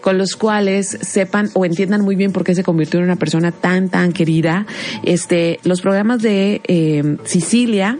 [0.00, 3.52] con los cuales sepan o entiendan muy bien por qué se convirtió en una persona
[3.52, 4.66] tan tan querida.
[5.02, 7.98] Este los programas de eh, Sicilia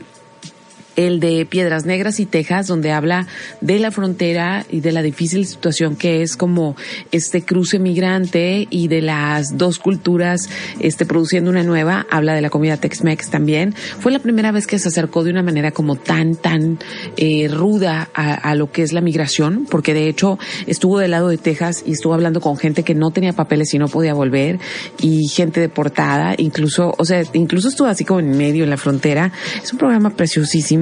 [0.97, 3.27] el de Piedras Negras y Texas, donde habla
[3.61, 6.77] de la frontera y de la difícil situación que es como
[7.13, 10.49] este cruce migrante y de las dos culturas
[10.81, 12.07] este, produciendo una nueva.
[12.11, 13.75] Habla de la comida Tex-Mex también.
[13.75, 16.79] Fue la primera vez que se acercó de una manera como tan, tan
[17.17, 21.29] eh, ruda a, a, lo que es la migración, porque de hecho estuvo del lado
[21.29, 24.59] de Texas y estuvo hablando con gente que no tenía papeles y no podía volver
[25.01, 29.33] y gente deportada, incluso, o sea, incluso estuvo así como en medio en la frontera.
[29.63, 30.80] Es un programa preciosísimo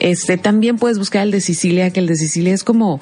[0.00, 3.00] este, también puedes buscar el de Sicilia, que el de Sicilia es como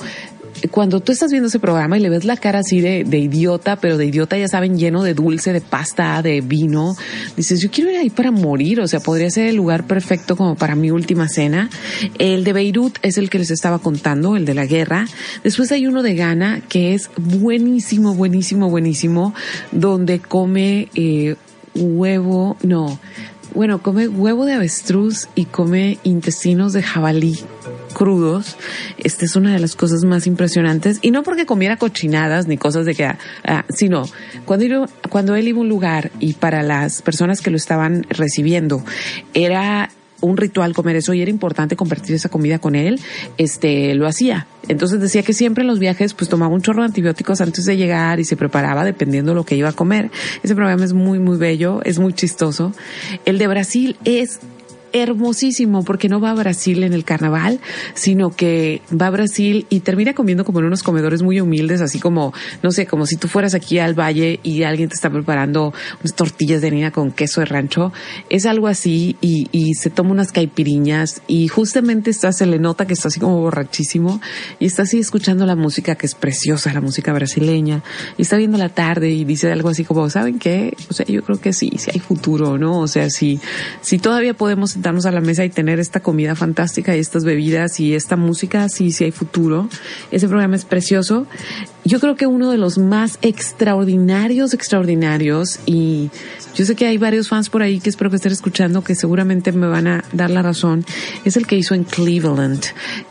[0.70, 3.76] cuando tú estás viendo ese programa y le ves la cara así de, de, idiota,
[3.76, 6.94] pero de idiota ya saben, lleno de dulce, de pasta, de vino,
[7.36, 10.54] dices, yo quiero ir ahí para morir, o sea, podría ser el lugar perfecto como
[10.54, 11.70] para mi última cena.
[12.18, 15.06] El de Beirut es el que les estaba contando, el de la guerra.
[15.42, 19.34] Después hay uno de Ghana que es buenísimo, buenísimo, buenísimo,
[19.72, 21.36] donde come eh,
[21.74, 22.98] huevo, no,
[23.54, 27.38] bueno, come huevo de avestruz y come intestinos de jabalí
[27.92, 28.56] crudos.
[28.98, 30.98] Esta es una de las cosas más impresionantes.
[31.02, 34.08] Y no porque comiera cochinadas ni cosas de que, ah, sino
[34.44, 38.82] cuando, cuando él iba a un lugar y para las personas que lo estaban recibiendo
[39.34, 39.90] era
[40.22, 43.00] un ritual comer eso y era importante compartir esa comida con él,
[43.36, 44.46] este, lo hacía.
[44.68, 47.76] Entonces decía que siempre en los viajes pues tomaba un chorro de antibióticos antes de
[47.76, 50.10] llegar y se preparaba dependiendo de lo que iba a comer.
[50.42, 52.72] Ese programa es muy, muy bello, es muy chistoso.
[53.24, 54.40] El de Brasil es
[54.92, 57.60] hermosísimo porque no va a Brasil en el carnaval,
[57.94, 61.98] sino que va a Brasil y termina comiendo como en unos comedores muy humildes, así
[61.98, 65.72] como, no sé, como si tú fueras aquí al valle y alguien te está preparando
[66.00, 67.92] unas tortillas de harina con queso de rancho.
[68.28, 72.86] Es algo así y, y se toma unas caipiriñas y justamente está, se le nota
[72.86, 74.20] que está así como borrachísimo
[74.58, 77.82] y está así escuchando la música que es preciosa, la música brasileña
[78.16, 80.76] y está viendo la tarde y dice algo así como, ¿saben qué?
[80.90, 82.80] O sea, yo creo que sí, sí hay futuro, ¿no?
[82.80, 83.40] O sea, si,
[83.80, 87.78] si todavía podemos sentarnos a la mesa y tener esta comida fantástica y estas bebidas
[87.78, 89.68] y esta música, sí, sí hay futuro.
[90.10, 91.28] Ese programa es precioso.
[91.84, 96.10] Yo creo que uno de los más extraordinarios, extraordinarios, y
[96.56, 99.52] yo sé que hay varios fans por ahí que espero que estén escuchando que seguramente
[99.52, 100.84] me van a dar la razón,
[101.24, 102.64] es el que hizo en Cleveland,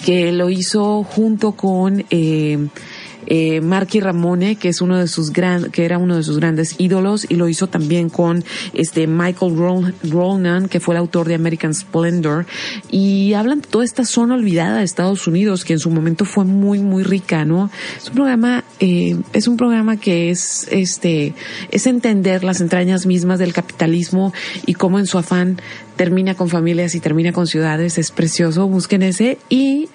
[0.04, 2.04] que lo hizo junto con...
[2.10, 2.68] Eh,
[3.34, 6.76] eh, Marky Ramone, que es uno de sus gran, que era uno de sus grandes
[6.80, 9.56] ídolos, y lo hizo también con este Michael
[10.04, 12.46] Ronan, que fue el autor de American Splendor,
[12.90, 16.44] y hablan de toda esta zona olvidada de Estados Unidos, que en su momento fue
[16.44, 17.72] muy, muy rica, ¿no?
[17.96, 21.34] Es un programa, eh, es un programa que es, este,
[21.70, 24.34] es entender las entrañas mismas del capitalismo
[24.66, 25.62] y cómo en su afán
[25.96, 29.88] termina con familias y termina con ciudades, es precioso, busquen ese, y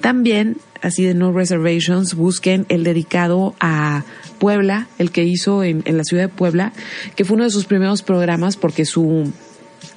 [0.00, 4.04] también así de No Reservations, busquen el dedicado a
[4.38, 6.72] Puebla, el que hizo en, en la ciudad de Puebla,
[7.16, 9.32] que fue uno de sus primeros programas porque su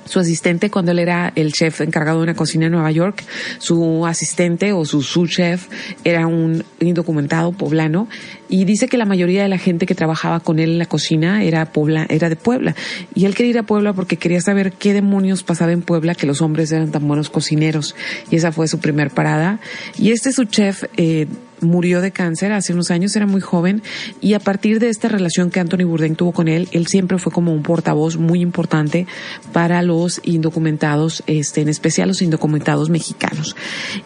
[0.07, 3.23] su asistente cuando él era el chef encargado de una cocina en Nueva York,
[3.59, 5.67] su asistente o su sous chef
[6.03, 8.07] era un indocumentado poblano.
[8.49, 11.43] Y dice que la mayoría de la gente que trabajaba con él en la cocina
[11.43, 12.75] era de Puebla.
[13.13, 16.25] Y él quería ir a Puebla porque quería saber qué demonios pasaba en Puebla que
[16.25, 17.95] los hombres eran tan buenos cocineros.
[18.31, 19.59] Y esa fue su primer parada.
[19.97, 21.27] Y este su chef eh,
[21.61, 23.81] murió de cáncer hace unos años, era muy joven
[24.21, 27.31] y a partir de esta relación que Anthony Bourdain tuvo con él, él siempre fue
[27.31, 29.07] como un portavoz muy importante
[29.53, 33.55] para los indocumentados, este, en especial los indocumentados mexicanos.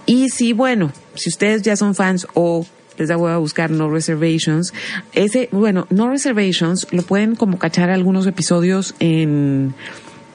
[0.05, 2.65] Y si, bueno, si ustedes ya son fans o
[2.97, 4.73] les da a buscar No Reservations.
[5.13, 9.73] Ese, bueno, No Reservations lo pueden como cachar algunos episodios en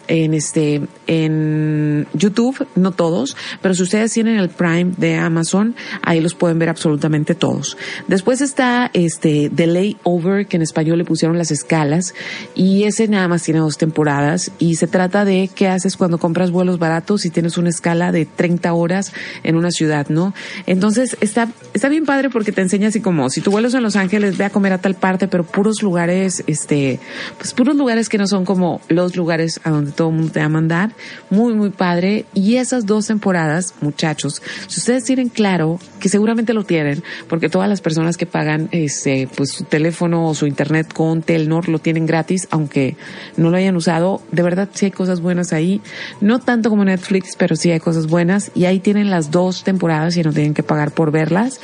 [0.09, 6.21] en este en YouTube, no todos, pero si ustedes tienen el Prime de Amazon, ahí
[6.21, 7.77] los pueden ver absolutamente todos.
[8.09, 12.15] Después está este The Layover, que en español le pusieron las escalas,
[12.55, 16.51] y ese nada más tiene dos temporadas, y se trata de qué haces cuando compras
[16.51, 20.35] vuelos baratos y tienes una escala de 30 horas en una ciudad, ¿no?
[20.67, 23.83] Entonces está, está bien padre porque te enseña así como, si tu vuelo es en
[23.83, 27.01] Los Ángeles, ve a comer a tal parte, pero puros lugares, este,
[27.39, 30.41] pues puros lugares que no son como los lugares a donde todo el mundo te
[30.41, 30.93] va a mandar.
[31.31, 32.27] Muy, muy padre.
[32.35, 37.69] Y esas dos temporadas, muchachos, si ustedes tienen claro, que seguramente lo tienen, porque todas
[37.69, 42.07] las personas que pagan este, pues su teléfono o su internet con Telnor lo tienen
[42.07, 42.97] gratis, aunque
[43.37, 44.23] no lo hayan usado.
[44.31, 45.81] De verdad, sí hay cosas buenas ahí.
[46.21, 48.53] No tanto como Netflix, pero sí hay cosas buenas.
[48.55, 51.61] Y ahí tienen las dos temporadas y no tienen que pagar por verlas.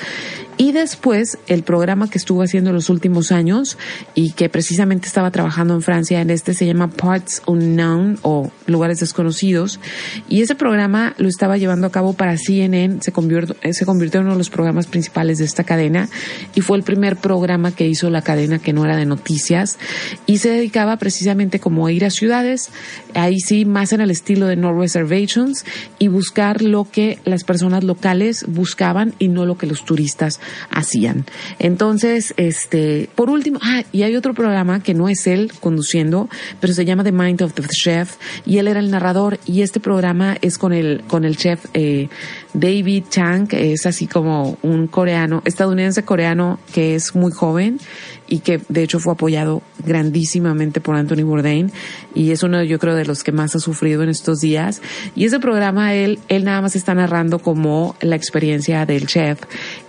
[0.59, 3.79] Y después el programa que estuvo haciendo los últimos años
[4.15, 9.01] y que precisamente estaba trabajando en Francia en este se llama Parts Unknown o Lugares
[9.01, 9.81] Desconocidos.
[10.29, 14.27] Y ese programa lo estaba llevando a cabo para CNN, se convirtió, se convirtió en
[14.27, 16.09] uno de los programas principales de esta cadena
[16.55, 19.79] y fue el primer programa que hizo la cadena que no era de noticias
[20.27, 22.71] y se dedicaba precisamente como a ir a ciudades,
[23.15, 25.65] ahí sí más en el estilo de No Reservations
[25.99, 31.25] y buscar lo que las personas locales buscaban y no lo que los turistas hacían.
[31.59, 36.29] Entonces, este, por último, ah, y hay otro programa que no es él conduciendo,
[36.61, 39.81] pero se llama The Mind of the Chef y él era el narrador y este
[39.81, 42.09] programa es con el, con el chef, eh,
[42.55, 47.79] David Chang, es así como un coreano, estadounidense coreano que es muy joven
[48.33, 51.71] y que de hecho fue apoyado grandísimamente por Anthony Bourdain
[52.15, 54.81] y es uno yo creo de los que más ha sufrido en estos días
[55.15, 59.41] y ese programa él él nada más está narrando como la experiencia del chef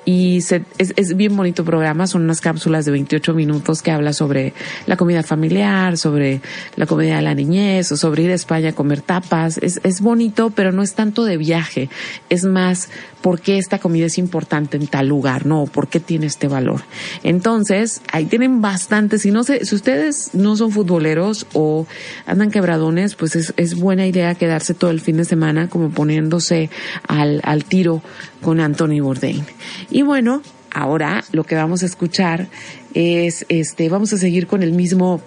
[0.05, 4.13] y se, es, es bien bonito programa, son unas cápsulas de 28 minutos que habla
[4.13, 4.53] sobre
[4.85, 6.41] la comida familiar, sobre
[6.75, 10.01] la comida de la niñez o sobre ir a España a comer tapas, es, es
[10.01, 11.89] bonito pero no es tanto de viaje,
[12.29, 12.89] es más
[13.23, 15.65] por qué esta comida es importante en tal lugar, ¿no?
[15.65, 16.81] ¿Por qué tiene este valor?
[17.23, 19.17] Entonces, ahí tienen bastante.
[19.17, 21.87] Si no sé, si ustedes no son futboleros o
[22.25, 26.69] andan quebradones, pues es, es buena idea quedarse todo el fin de semana como poniéndose
[27.07, 28.01] al, al tiro
[28.43, 29.43] con Anthony Bourdain.
[29.89, 32.47] Y bueno, ahora lo que vamos a escuchar
[32.93, 35.21] es, este, vamos a seguir con el mismo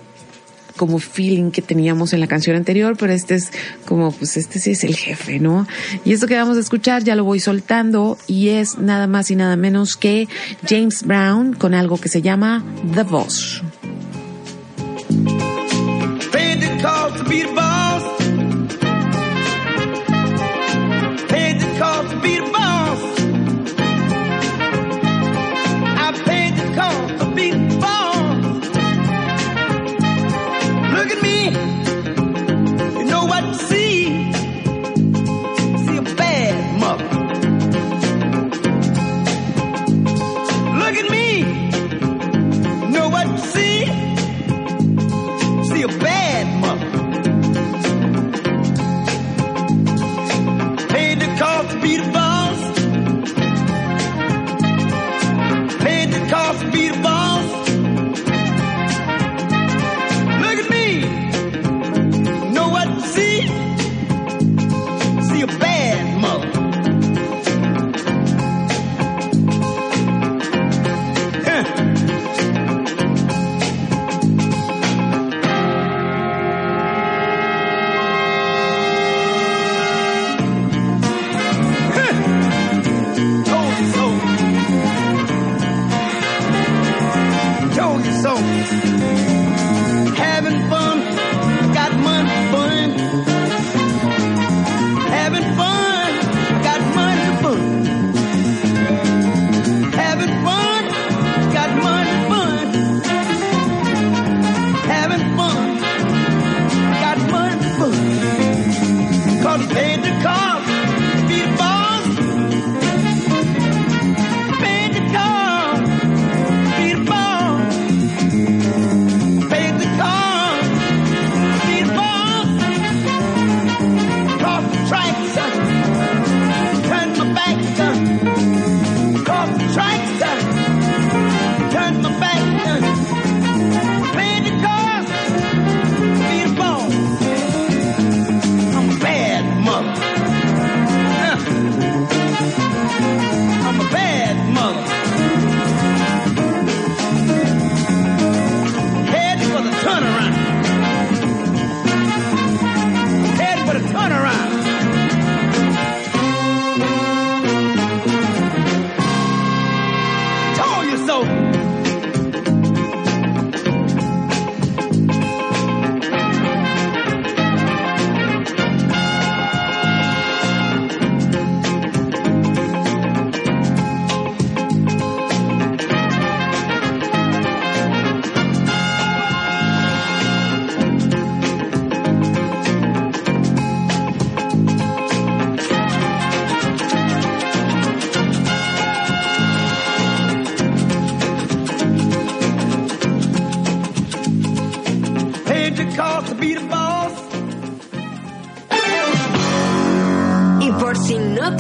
[0.77, 3.51] como feeling que teníamos en la canción anterior, pero este es
[3.87, 5.67] como, pues este sí es el jefe, ¿no?
[6.05, 9.37] Y esto que vamos a escuchar ya lo voy soltando y es nada más y
[9.37, 10.29] nada menos que
[10.69, 12.63] James Brown con algo que se llama
[12.95, 13.63] The Boss.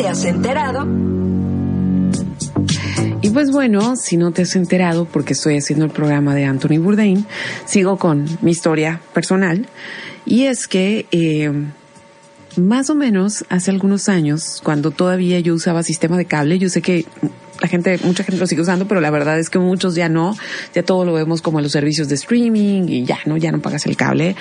[0.08, 0.86] Has enterado.
[3.22, 6.78] Y pues bueno, si no te has enterado, porque estoy haciendo el programa de Anthony
[6.78, 7.26] Bourdain,
[7.64, 9.66] sigo con mi historia personal.
[10.24, 11.50] Y es que eh,
[12.56, 16.82] más o menos hace algunos años, cuando todavía yo usaba sistema de cable, yo sé
[16.82, 17.04] que
[17.60, 20.36] la gente, mucha gente lo sigue usando, pero la verdad es que muchos ya no,
[20.74, 23.86] ya todo lo vemos como los servicios de streaming y ya no, ya no pagas
[23.86, 24.36] el cable.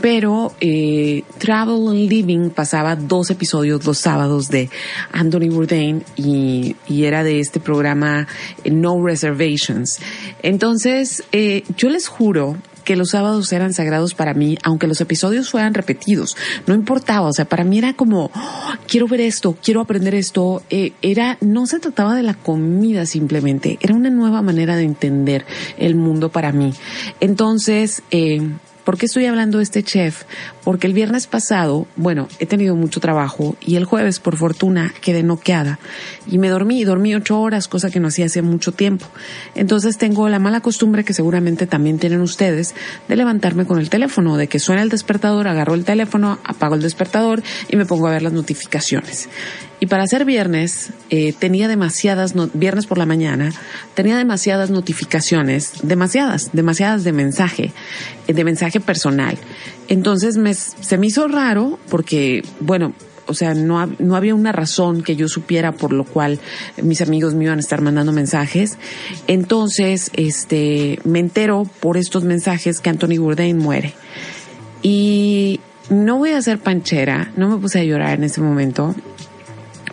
[0.00, 4.70] Pero eh, Travel and Living pasaba dos episodios los sábados de
[5.12, 8.26] Anthony Bourdain y, y era de este programa
[8.64, 9.98] eh, No Reservations.
[10.42, 12.56] Entonces, eh, yo les juro
[12.90, 16.36] que los sábados eran sagrados para mí, aunque los episodios fueran repetidos.
[16.66, 20.64] No importaba, o sea, para mí era como, oh, quiero ver esto, quiero aprender esto.
[20.70, 25.46] Eh, era, no se trataba de la comida simplemente, era una nueva manera de entender
[25.78, 26.74] el mundo para mí.
[27.20, 28.42] Entonces, eh,
[28.84, 30.24] ¿Por qué estoy hablando de este chef?
[30.64, 35.22] Porque el viernes pasado, bueno, he tenido mucho trabajo y el jueves, por fortuna, quedé
[35.22, 35.78] noqueada
[36.26, 39.06] y me dormí, dormí ocho horas, cosa que no hacía hace mucho tiempo.
[39.54, 42.74] Entonces tengo la mala costumbre que seguramente también tienen ustedes
[43.08, 46.82] de levantarme con el teléfono, de que suena el despertador, agarro el teléfono, apago el
[46.82, 49.28] despertador y me pongo a ver las notificaciones.
[49.82, 53.50] Y para ser viernes, eh, tenía demasiadas, viernes por la mañana,
[53.94, 57.72] tenía demasiadas notificaciones, demasiadas, demasiadas de mensaje,
[58.28, 59.38] eh, de mensaje personal.
[59.88, 62.94] Entonces me, se me hizo raro porque, bueno,
[63.26, 66.40] o sea, no, no había una razón que yo supiera por lo cual
[66.82, 68.76] mis amigos me iban a estar mandando mensajes.
[69.28, 73.94] Entonces, este, me entero por estos mensajes que Anthony Bourdain muere.
[74.82, 78.94] Y no voy a ser panchera, no me puse a llorar en ese momento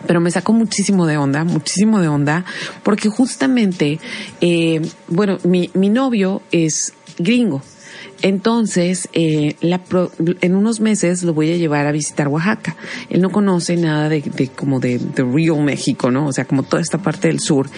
[0.06, 2.46] pero me sacó muchísimo de onda, muchísimo de onda,
[2.84, 4.00] porque justamente,
[4.40, 7.62] eh, bueno, mi, mi novio es gringo.
[8.22, 9.82] Entonces, eh, la
[10.42, 12.76] en unos meses lo voy a llevar a visitar Oaxaca.
[13.10, 16.28] Él no conoce nada de, de como de, de Río México, ¿no?
[16.28, 17.70] O sea, como toda esta parte del sur.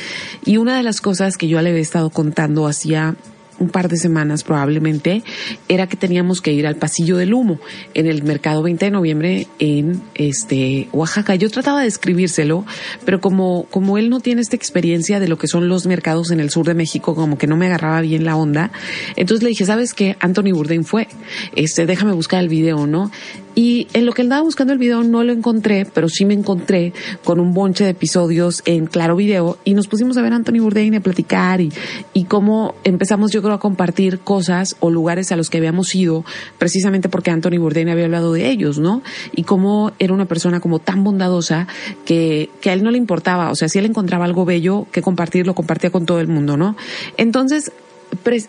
[0.46, 3.16] Y una de las cosas que yo le había estado contando hacía
[3.60, 5.24] un par de semanas probablemente,
[5.68, 7.60] era que teníamos que ir al pasillo del humo
[7.94, 11.36] en el mercado 20 de noviembre en este Oaxaca.
[11.36, 12.66] Yo trataba de escribírselo,
[13.06, 16.40] pero como, como él no tiene esta experiencia de lo que son los mercados en
[16.40, 18.72] el sur de México, como que no me agarraba bien la onda,
[19.16, 20.16] entonces le dije, ¿sabes qué?
[20.20, 21.08] Anthony Bourdain fue,
[21.56, 23.12] este, déjame buscar el video, ¿no?
[23.56, 26.94] Y en lo que andaba buscando el video no lo encontré, pero sí me encontré
[27.24, 30.60] con un bonche de episodios en Claro Video y nos pusimos a ver a Anthony
[30.60, 31.72] Bourdain a platicar y,
[32.14, 36.24] y cómo empezamos yo creo a compartir cosas o lugares a los que habíamos ido
[36.58, 39.02] precisamente porque Anthony Bourdain había hablado de ellos, ¿no?
[39.36, 41.68] Y cómo era una persona como tan bondadosa
[42.06, 45.02] que, que a él no le importaba, o sea, si él encontraba algo bello que
[45.02, 46.76] compartir, lo compartía con todo el mundo, ¿no?
[47.18, 47.72] Entonces,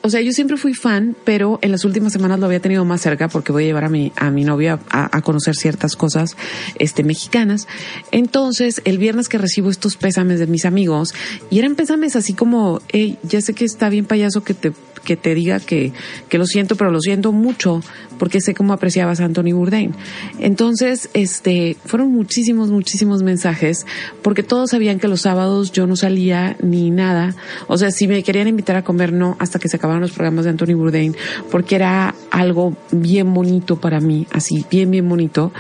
[0.02, 3.00] o sea, yo siempre fui fan, pero en las últimas semanas lo había tenido más
[3.00, 6.36] cerca porque voy a llevar a mi, a mi novia a, conocer ciertas cosas,
[6.78, 7.68] este, mexicanas.
[8.10, 11.14] Entonces, el viernes que recibo estos pésames de mis amigos,
[11.50, 14.72] y eran pésames así como, hey, ya sé que está bien payaso que te,
[15.04, 15.92] que te diga que,
[16.28, 17.80] que lo siento, pero lo siento mucho
[18.18, 19.94] porque sé cómo apreciabas a Anthony Bourdain.
[20.38, 23.86] Entonces, este, fueron muchísimos, muchísimos mensajes
[24.22, 27.34] porque todos sabían que los sábados yo no salía ni nada.
[27.66, 30.44] O sea, si me querían invitar a comer, no, hasta que se acabaron los programas
[30.44, 31.16] de Anthony Bourdain,
[31.50, 35.52] porque era algo bien bonito para mí, así, bien, bien bonito.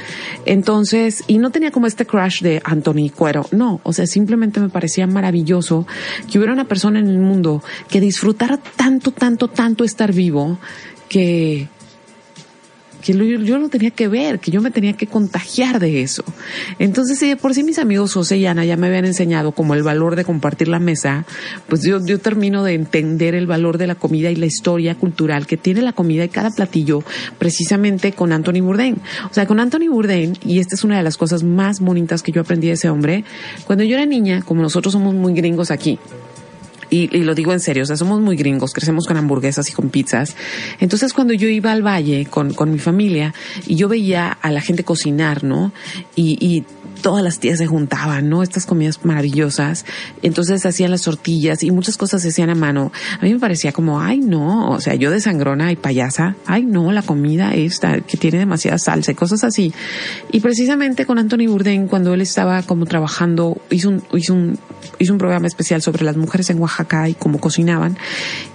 [0.44, 4.68] Entonces, y no tenía como este crush de Anthony Cuero, no, o sea, simplemente me
[4.68, 5.86] parecía maravilloso
[6.30, 10.58] que hubiera una persona en el mundo que disfrutara tanto, tanto, tanto estar vivo,
[11.08, 11.68] que,
[13.00, 16.22] que yo lo tenía que ver, que yo me tenía que contagiar de eso.
[16.78, 19.82] Entonces, si por sí mis amigos José y Ana ya me habían enseñado como el
[19.82, 21.24] valor de compartir la mesa,
[21.68, 25.46] pues yo, yo termino de entender el valor de la comida y la historia cultural
[25.46, 27.02] que tiene la comida y cada platillo
[27.38, 28.96] precisamente con Anthony Bourdain.
[29.30, 32.32] O sea, con Anthony Bourdain, y esta es una de las cosas más bonitas que
[32.32, 33.24] yo aprendí de ese hombre,
[33.64, 35.98] cuando yo era niña, como nosotros somos muy gringos aquí,
[36.90, 39.90] y, lo digo en serio, o sea, somos muy gringos, crecemos con hamburguesas y con
[39.90, 40.36] pizzas.
[40.80, 43.32] Entonces cuando yo iba al valle con, con mi familia
[43.66, 45.72] y yo veía a la gente cocinar, ¿no?
[46.16, 46.64] Y, y
[47.00, 48.42] todas las tías se juntaban, ¿no?
[48.42, 49.84] Estas comidas maravillosas.
[50.22, 52.92] Entonces hacían las tortillas y muchas cosas se hacían a mano.
[53.20, 56.64] A mí me parecía como, ay, no, o sea, yo de sangrona y payasa, ay,
[56.64, 59.72] no, la comida esta que tiene demasiada salsa y cosas así.
[60.30, 64.58] Y precisamente con Anthony Bourdain, cuando él estaba como trabajando, hizo un, hizo un
[64.98, 67.96] hizo un programa especial sobre las mujeres en Oaxaca y cómo cocinaban.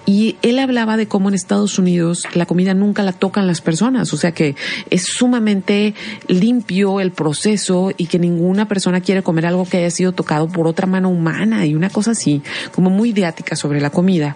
[0.07, 4.13] Y él hablaba de cómo en Estados Unidos la comida nunca la tocan las personas,
[4.13, 4.55] o sea que
[4.91, 5.95] es sumamente
[6.28, 10.67] limpio el proceso y que ninguna persona quiere comer algo que haya sido tocado por
[10.67, 14.36] otra mano humana y una cosa así, como muy ideática sobre la comida.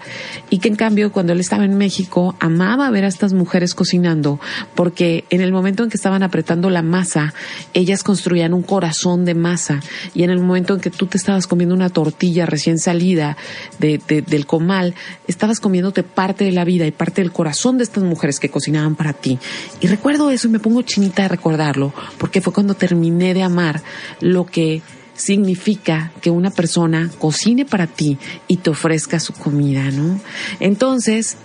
[0.49, 4.39] Y que en cambio cuando él estaba en México amaba ver a estas mujeres cocinando
[4.73, 7.35] porque en el momento en que estaban apretando la masa,
[7.75, 9.81] ellas construían un corazón de masa
[10.15, 13.37] y en el momento en que tú te estabas comiendo una tortilla recién salida
[13.80, 14.93] de, del comal,
[15.27, 18.95] estabas comiéndote parte de la vida y parte del corazón de estas mujeres que cocinaban
[18.95, 19.39] para ti.
[19.80, 23.82] Y recuerdo eso y me pongo chinita de recordarlo, porque fue cuando terminé de amar
[24.19, 24.82] lo que
[25.15, 28.17] significa que una persona cocine para ti
[28.47, 30.19] y te ofrezca su comida, ¿no?
[30.59, 31.38] Entonces,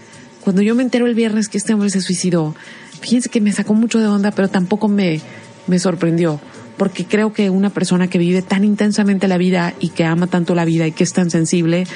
[0.42, 2.54] cuando yo me entero el viernes que este hombre se suicidó,
[3.00, 5.20] fíjense que me sacó mucho de onda, pero tampoco me,
[5.66, 6.40] me sorprendió
[6.76, 10.54] porque creo que una persona que vive tan intensamente la vida y que ama tanto
[10.54, 11.86] la vida y que es tan sensible,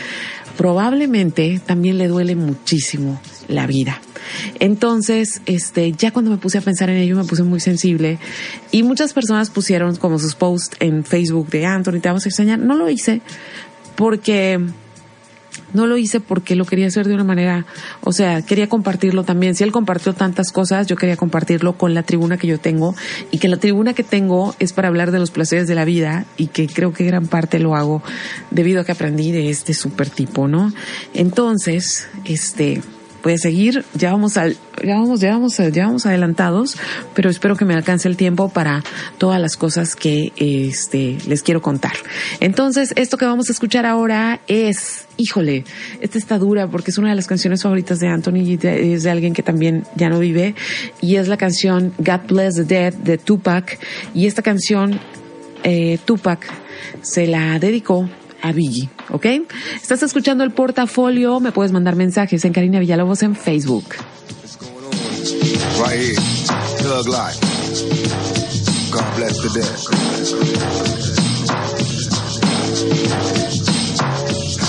[0.56, 4.00] probablemente también le duele muchísimo la vida.
[4.60, 8.18] Entonces, este, ya cuando me puse a pensar en ello, me puse muy sensible
[8.70, 12.58] y muchas personas pusieron como sus posts en Facebook de Anthony, te vamos a enseñar.
[12.58, 13.20] No lo hice
[13.96, 14.60] porque
[15.72, 17.66] no lo hice porque lo quería hacer de una manera,
[18.02, 19.54] o sea, quería compartirlo también.
[19.54, 22.94] Si él compartió tantas cosas, yo quería compartirlo con la tribuna que yo tengo
[23.30, 26.26] y que la tribuna que tengo es para hablar de los placeres de la vida
[26.36, 28.02] y que creo que gran parte lo hago
[28.50, 30.72] debido a que aprendí de este super tipo, ¿no?
[31.14, 32.82] Entonces, este,
[33.22, 33.84] puede seguir.
[33.94, 36.76] Ya vamos al, ya vamos, ya vamos, ya vamos adelantados,
[37.14, 38.82] pero espero que me alcance el tiempo para
[39.18, 41.92] todas las cosas que este les quiero contar.
[42.40, 45.64] Entonces, esto que vamos a escuchar ahora es, híjole,
[46.00, 49.10] esta está dura porque es una de las canciones favoritas de Anthony y es de
[49.10, 50.54] alguien que también ya no vive
[51.00, 53.78] y es la canción God Bless the Dead de Tupac
[54.14, 55.00] y esta canción
[55.64, 56.46] eh, Tupac
[57.02, 58.08] se la dedicó
[58.48, 58.54] a
[59.10, 59.26] ¿ok?
[59.80, 63.94] Estás escuchando el portafolio, me puedes mandar mensajes en Karina Villalobos en Facebook.
[65.78, 66.16] Right here.
[68.90, 69.78] God bless the dead.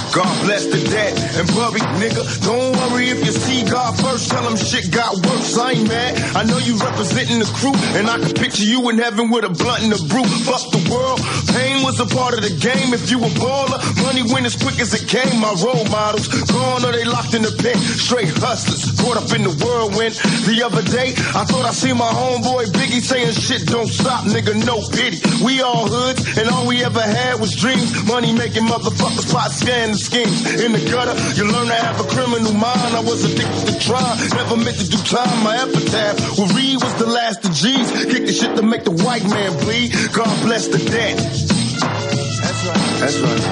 [0.10, 2.26] God bless the dead and buried, nigga.
[2.42, 4.32] Don't worry if you see God first.
[4.32, 5.58] Tell him shit got worse.
[5.58, 6.18] I ain't mad.
[6.34, 9.54] I know you representing the crew, and I can picture you in heaven with a
[9.54, 10.26] blunt and a brew.
[10.50, 11.22] Fuck the world.
[11.54, 12.90] Pain was a part of the game.
[12.94, 15.38] If you a baller, money went as quick as it came.
[15.38, 17.78] My role models gone or they locked in the pen.
[17.78, 20.18] Straight hustlers caught up in the whirlwind.
[20.50, 24.58] The other day, I thought I seen my homeboy Biggie saying shit don't stop, nigga.
[24.66, 25.22] No pity.
[25.46, 27.94] We all hoods, and all we ever had was dreams.
[28.10, 30.64] Money making motherfuckers pot scans schemes.
[30.64, 32.96] In the gutter, you learn to have a criminal mind.
[32.96, 35.44] I was addicted to crime, never meant to do time.
[35.44, 37.92] My epitaph, well, Reed was the last of G's.
[38.08, 39.92] Kick the shit to make the white man bleed.
[40.14, 41.18] God bless the dead.
[41.20, 42.84] That's right.
[43.04, 43.44] That's right.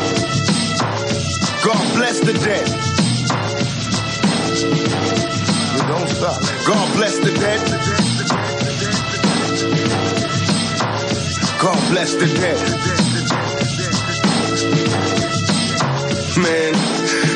[1.67, 2.67] God bless the dead.
[5.75, 6.41] You don't stop.
[6.65, 7.59] God bless the dead.
[11.59, 12.97] God bless the dead.
[16.37, 16.73] Man,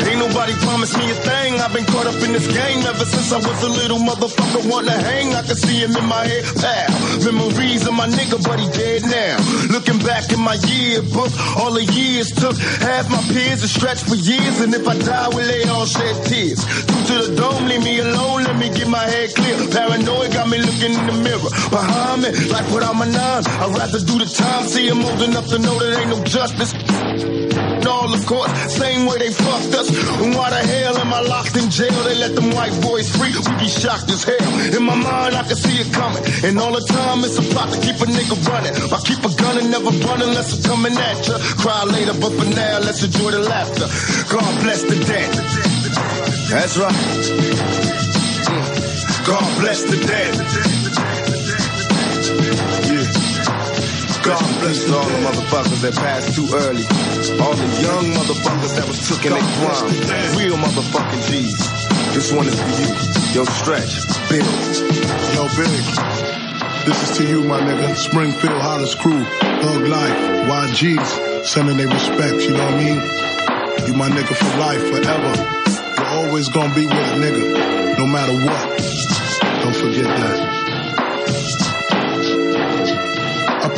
[0.06, 1.60] ain't nobody promised me a thing.
[1.60, 4.70] I've been caught up in this game ever since I was a little motherfucker.
[4.70, 5.34] Wanna hang?
[5.34, 6.46] I can see him in my head.
[6.62, 6.90] Pal,
[7.26, 9.42] memories of my nigga, but he dead now.
[9.74, 12.56] Looking back in my yearbook, all the years took.
[12.58, 16.16] Half my peers are stretched for years, and if I die, will they all shed
[16.30, 16.62] tears?
[16.86, 18.44] Due to the dome, leave me alone.
[18.44, 19.58] Let me get my head clear.
[19.74, 21.52] Paranoid got me looking in the mirror.
[21.74, 24.68] Behind me, like without my nine, I'd rather do the time.
[24.70, 29.18] See I'm old enough to know that ain't no justice all the court, same way
[29.18, 29.90] they fucked us.
[30.22, 31.94] And why the hell am I locked in jail?
[32.04, 33.34] They let them white boys free.
[33.34, 34.52] We be shocked as hell.
[34.76, 36.24] In my mind, I can see it coming.
[36.44, 38.74] And all the time, it's a plot to keep a nigga running.
[38.76, 41.38] I keep a gun and never run unless I'm coming at ya.
[41.62, 43.88] Cry later, but for now, let's enjoy the laughter.
[44.30, 45.32] God bless the dead.
[46.50, 47.62] That's right.
[49.26, 50.81] God bless the dead.
[54.24, 56.86] God bless all the motherfuckers that passed too early.
[57.42, 60.38] All the young motherfuckers that was took in their prime.
[60.38, 61.58] Real motherfucking G's.
[62.14, 62.90] This one is for you.
[63.34, 63.98] Yo, Stretch,
[64.30, 64.46] Bill.
[65.34, 65.74] Yo, Big.
[66.86, 67.96] This is to you, my nigga.
[67.96, 69.24] Springfield Hollis crew.
[69.62, 70.18] Thug Life.
[70.70, 71.46] YGs.
[71.46, 73.88] Sending their respects, you know what I mean?
[73.88, 75.34] You my nigga for life, forever.
[75.98, 77.98] You're always gonna be with a nigga.
[77.98, 78.78] No matter what.
[79.64, 80.51] Don't forget that.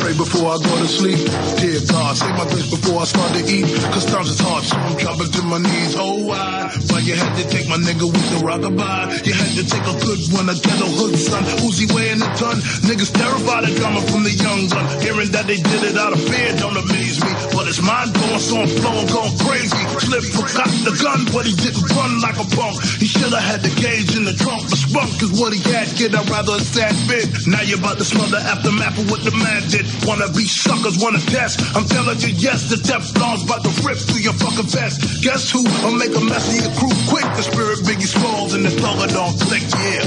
[0.04, 1.16] Pray before I go to sleep.
[1.56, 3.64] Dear God, save my grace before I start to eat.
[3.88, 5.96] Cause times is hard, so I'm dropping to my knees.
[5.96, 6.68] Oh, why?
[6.92, 9.24] But you had to take my nigga with the rockabye.
[9.24, 11.40] You had to take a good one, a ghetto hood son.
[11.64, 12.60] Uzi weighing a ton.
[12.84, 14.84] Niggas terrified of drama from the young gun.
[15.00, 17.32] Hearing that they did it out of fear don't amaze me.
[17.56, 19.80] But it's mind blowing, so I'm flowing, going crazy.
[20.04, 22.76] Slip forgot the gun, but he didn't run like a punk.
[23.00, 25.88] He should have had the gauge in the trunk, but spunk is what he had.
[25.96, 27.24] Kid, I'd rather a sad bit.
[27.48, 29.93] Now you're about to smell the aftermath of what the man did.
[30.06, 31.60] Wanna be suckers, wanna test.
[31.76, 35.22] I'm telling you, yes, the Teflon's about to rip through your fucking vest.
[35.22, 35.62] Guess who?
[35.86, 37.24] I'll make a mess of your crew quick.
[37.38, 40.04] The spirit Biggie Smalls and the thugger don't click, yeah.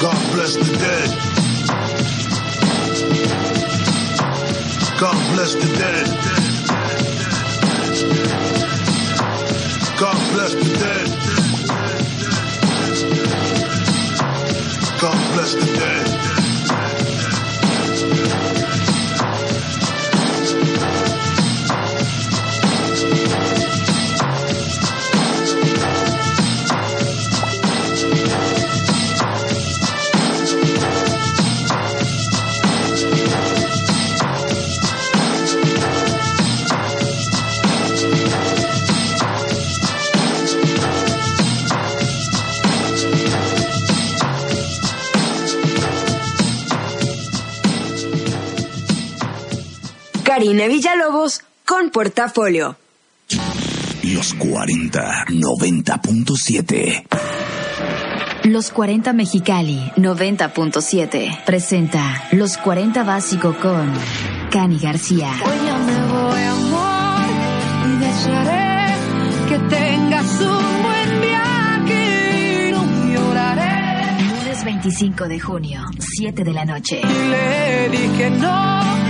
[0.00, 1.08] God bless the dead.
[5.00, 6.49] God bless the dead.
[50.40, 52.78] Karina Villalobos con Portafolio.
[54.04, 57.04] Los 40 90.7.
[58.44, 63.92] Los 40 Mexicali 90.7 presenta Los 40 Básico con
[64.50, 65.30] Cani García.
[65.44, 67.20] Hoy ya me voy, amor,
[67.86, 68.94] y desearé
[69.46, 74.22] que tengas un buen viaje y no lloraré.
[74.22, 77.02] Lunes 25 de junio, 7 de la noche.
[77.04, 79.09] Y le dije no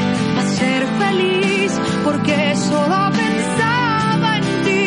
[0.60, 1.72] ser feliz
[2.04, 4.84] porque solo pensaba en ti.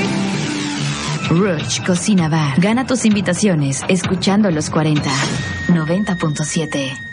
[1.30, 2.60] Rush Cocina Bar.
[2.60, 5.10] Gana tus invitaciones escuchando Los 40
[5.70, 7.13] 90.7.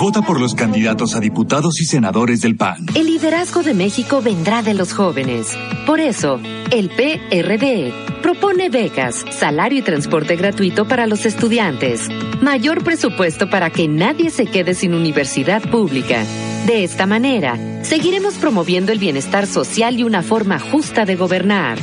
[0.00, 2.86] Vota por los candidatos a diputados y senadores del PAN.
[2.94, 5.54] El liderazgo de México vendrá de los jóvenes.
[5.86, 6.40] Por eso,
[6.70, 7.92] el PRD
[8.22, 12.08] propone becas, salario y transporte gratuito para los estudiantes,
[12.40, 16.24] mayor presupuesto para que nadie se quede sin universidad pública.
[16.64, 21.76] De esta manera, seguiremos promoviendo el bienestar social y una forma justa de gobernar.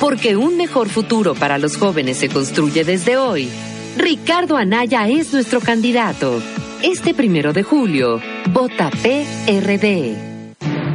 [0.00, 3.48] Porque un mejor futuro para los jóvenes se construye desde hoy.
[3.96, 6.42] Ricardo Anaya es nuestro candidato.
[6.82, 8.20] Este primero de julio,
[8.54, 10.16] vota PRD.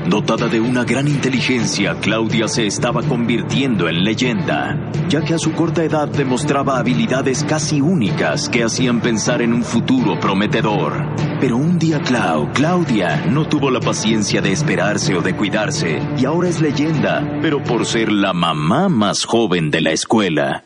[0.10, 5.52] Dotada de una gran inteligencia, Claudia se estaba convirtiendo en leyenda, ya que a su
[5.52, 11.06] corta edad demostraba habilidades casi únicas que hacían pensar en un futuro prometedor.
[11.40, 16.26] Pero un día Clau, Claudia, no tuvo la paciencia de esperarse o de cuidarse, y
[16.26, 20.64] ahora es leyenda, pero por ser la mamá más joven de la escuela.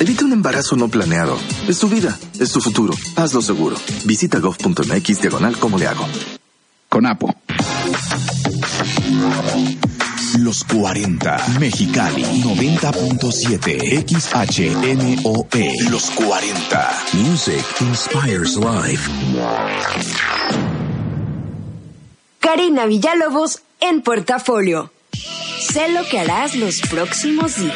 [0.00, 1.36] Evita un embarazo no planeado.
[1.66, 2.94] Es tu vida, es tu futuro.
[3.16, 3.76] Hazlo seguro.
[4.04, 6.06] Visita gov.mx diagonal como le hago.
[6.88, 7.34] Con Apo.
[10.38, 11.58] Los 40.
[11.58, 15.90] Mexicali 90.7 XHNOE.
[15.90, 16.98] Los 40.
[17.14, 19.10] Music inspires life.
[22.38, 24.92] Karina Villalobos en Portafolio.
[25.60, 27.74] Sé lo que harás los próximos días.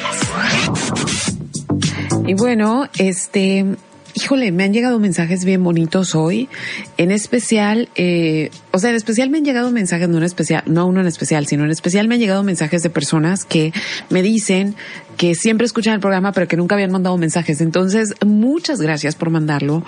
[2.26, 3.66] Y bueno, este,
[4.14, 6.48] híjole, me han llegado mensajes bien bonitos hoy.
[6.96, 10.86] En especial, eh, o sea, en especial me han llegado mensajes, no en especial, no
[10.86, 13.72] uno en especial, sino en especial me han llegado mensajes de personas que
[14.08, 14.76] me dicen
[15.16, 17.60] que siempre escuchan el programa, pero que nunca habían mandado mensajes.
[17.60, 19.82] Entonces, muchas gracias por mandarlo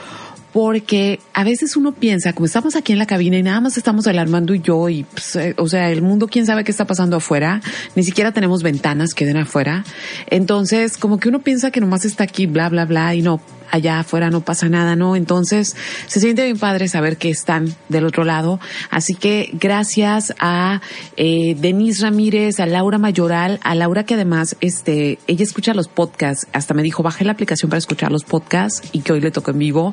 [0.55, 4.07] porque a veces uno piensa, como estamos aquí en la cabina y nada más estamos
[4.07, 6.87] el Armando y yo, y pues, eh, o sea, el mundo, quién sabe qué está
[6.87, 7.61] pasando afuera,
[7.97, 9.85] ni siquiera tenemos ventanas que den afuera.
[10.31, 13.41] Entonces, como que uno piensa que nomás está aquí, bla, bla, bla, y no,
[13.75, 15.17] allá afuera no pasa nada, ¿no?
[15.17, 15.75] Entonces,
[16.07, 18.61] se siente bien padre saber que están del otro lado.
[18.91, 20.81] Así que gracias a
[21.17, 26.47] eh, Denise Ramírez, a Laura Mayoral, a Laura que además, este, ella escucha los podcasts,
[26.53, 29.51] hasta me dijo, bajé la aplicación para escuchar los podcasts y que hoy le tocó
[29.51, 29.93] en vivo.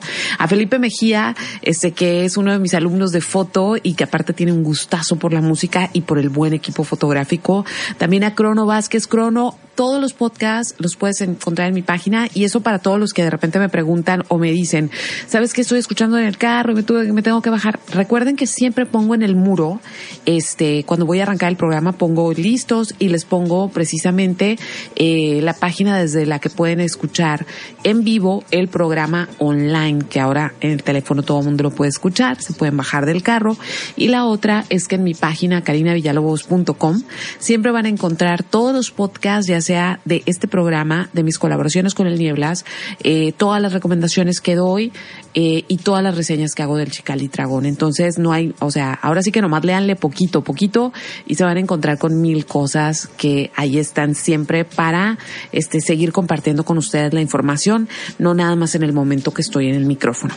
[0.52, 4.52] Felipe Mejía, este, que es uno de mis alumnos de foto y que aparte tiene
[4.52, 7.64] un gustazo por la música y por el buen equipo fotográfico.
[7.98, 12.44] También a Crono Vázquez, Crono, todos los podcasts los puedes encontrar en mi página y
[12.44, 14.92] eso para todos los que de repente me preguntan o me dicen,
[15.28, 16.76] ¿sabes que estoy escuchando en el carro y
[17.12, 17.80] me, tengo que bajar?
[17.94, 19.80] Recuerden que siempre pongo en el muro,
[20.26, 24.58] este, cuando voy a arrancar el programa pongo listos y les pongo precisamente
[24.96, 27.46] eh, la página desde la que pueden escuchar
[27.84, 31.90] en vivo el programa online, que ahora en el teléfono todo el mundo lo puede
[31.90, 33.58] escuchar, se pueden bajar del carro.
[33.96, 37.02] Y la otra es que en mi página carinavillalobos.com
[37.40, 41.94] siempre van a encontrar todos los podcasts, ya sea de este programa, de mis colaboraciones
[41.94, 42.66] con el Nieblas,
[43.04, 44.92] eh, todas las recomendaciones que doy
[45.34, 47.66] eh, y todas las reseñas que hago del Chical y Dragón.
[47.66, 50.94] Entonces no hay, o sea, ahora sí que nomás leanle poquito, poquito
[51.26, 55.18] y se van a encontrar con mil cosas que ahí están siempre para
[55.52, 57.88] este seguir compartiendo con ustedes la información,
[58.20, 60.31] no nada más en el momento que estoy en el micrófono.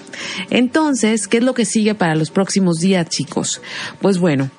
[0.51, 3.61] Entonces, ¿qué es lo que sigue para los próximos días, chicos?
[4.01, 4.51] Pues bueno,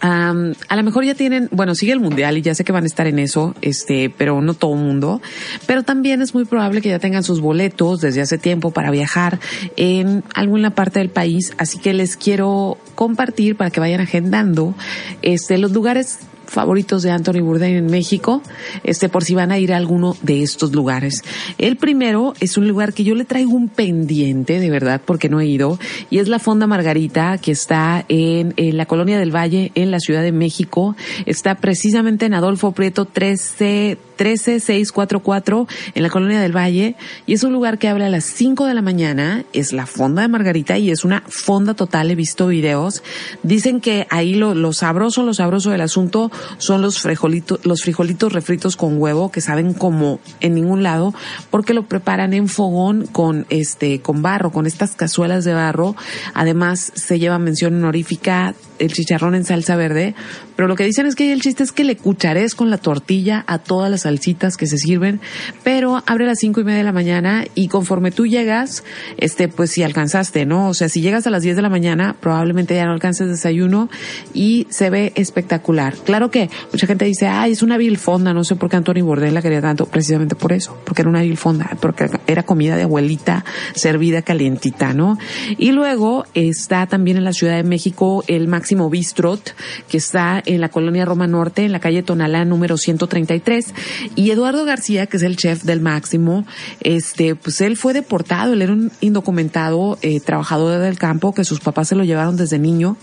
[0.00, 2.86] a lo mejor ya tienen, bueno, sigue el mundial y ya sé que van a
[2.86, 5.20] estar en eso, este, pero no todo el mundo.
[5.66, 9.38] Pero también es muy probable que ya tengan sus boletos desde hace tiempo para viajar
[9.76, 11.52] en alguna parte del país.
[11.58, 14.74] Así que les quiero compartir para que vayan agendando,
[15.22, 18.42] este, los lugares favoritos de Anthony Bourdain en México,
[18.84, 21.22] este, por si van a ir a alguno de estos lugares.
[21.58, 25.40] El primero es un lugar que yo le traigo un pendiente, de verdad, porque no
[25.40, 25.78] he ido,
[26.10, 30.00] y es la Fonda Margarita, que está en, en la Colonia del Valle, en la
[30.00, 30.96] Ciudad de México.
[31.26, 36.96] Está precisamente en Adolfo Prieto 13, 13644 en la Colonia del Valle
[37.26, 40.22] y es un lugar que abre a las 5 de la mañana, es la fonda
[40.22, 43.02] de Margarita y es una fonda total, he visto videos.
[43.42, 48.32] Dicen que ahí lo, lo sabroso, lo sabroso del asunto son los frijolitos, los frijolitos
[48.32, 51.14] refritos con huevo que saben como en ningún lado
[51.50, 55.96] porque lo preparan en fogón con este, con barro, con estas cazuelas de barro.
[56.34, 60.14] Además se lleva mención honorífica el chicharrón en salsa verde,
[60.56, 63.44] pero lo que dicen es que el chiste es que le cuchares con la tortilla
[63.46, 65.20] a todas las salsitas que se sirven,
[65.64, 68.84] pero abre a las cinco y media de la mañana y conforme tú llegas,
[69.16, 70.68] este, pues si alcanzaste, ¿no?
[70.68, 73.88] O sea, si llegas a las 10 de la mañana, probablemente ya no alcances desayuno
[74.34, 75.94] y se ve espectacular.
[76.04, 79.04] Claro que mucha gente dice, ay, es una vil fonda, no sé por qué Antonio
[79.04, 82.76] Bordel la quería tanto, precisamente por eso, porque era una vil fonda, porque era comida
[82.76, 85.18] de abuelita servida calientita, ¿no?
[85.58, 89.54] Y luego está también en la Ciudad de México el Max Máximo Bistrot,
[89.88, 93.72] que está en la colonia Roma Norte, en la calle Tonalá número 133.
[94.16, 96.44] Y Eduardo García, que es el chef del Máximo,
[96.80, 101.60] este, pues él fue deportado, él era un indocumentado eh, trabajador del campo, que sus
[101.60, 102.96] papás se lo llevaron desde niño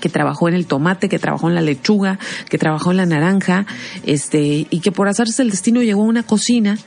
[0.00, 3.66] que trabajó en el tomate, que trabajó en la lechuga, que trabajó en la naranja,
[4.06, 6.78] este, y que por hacerse el destino llegó a una cocina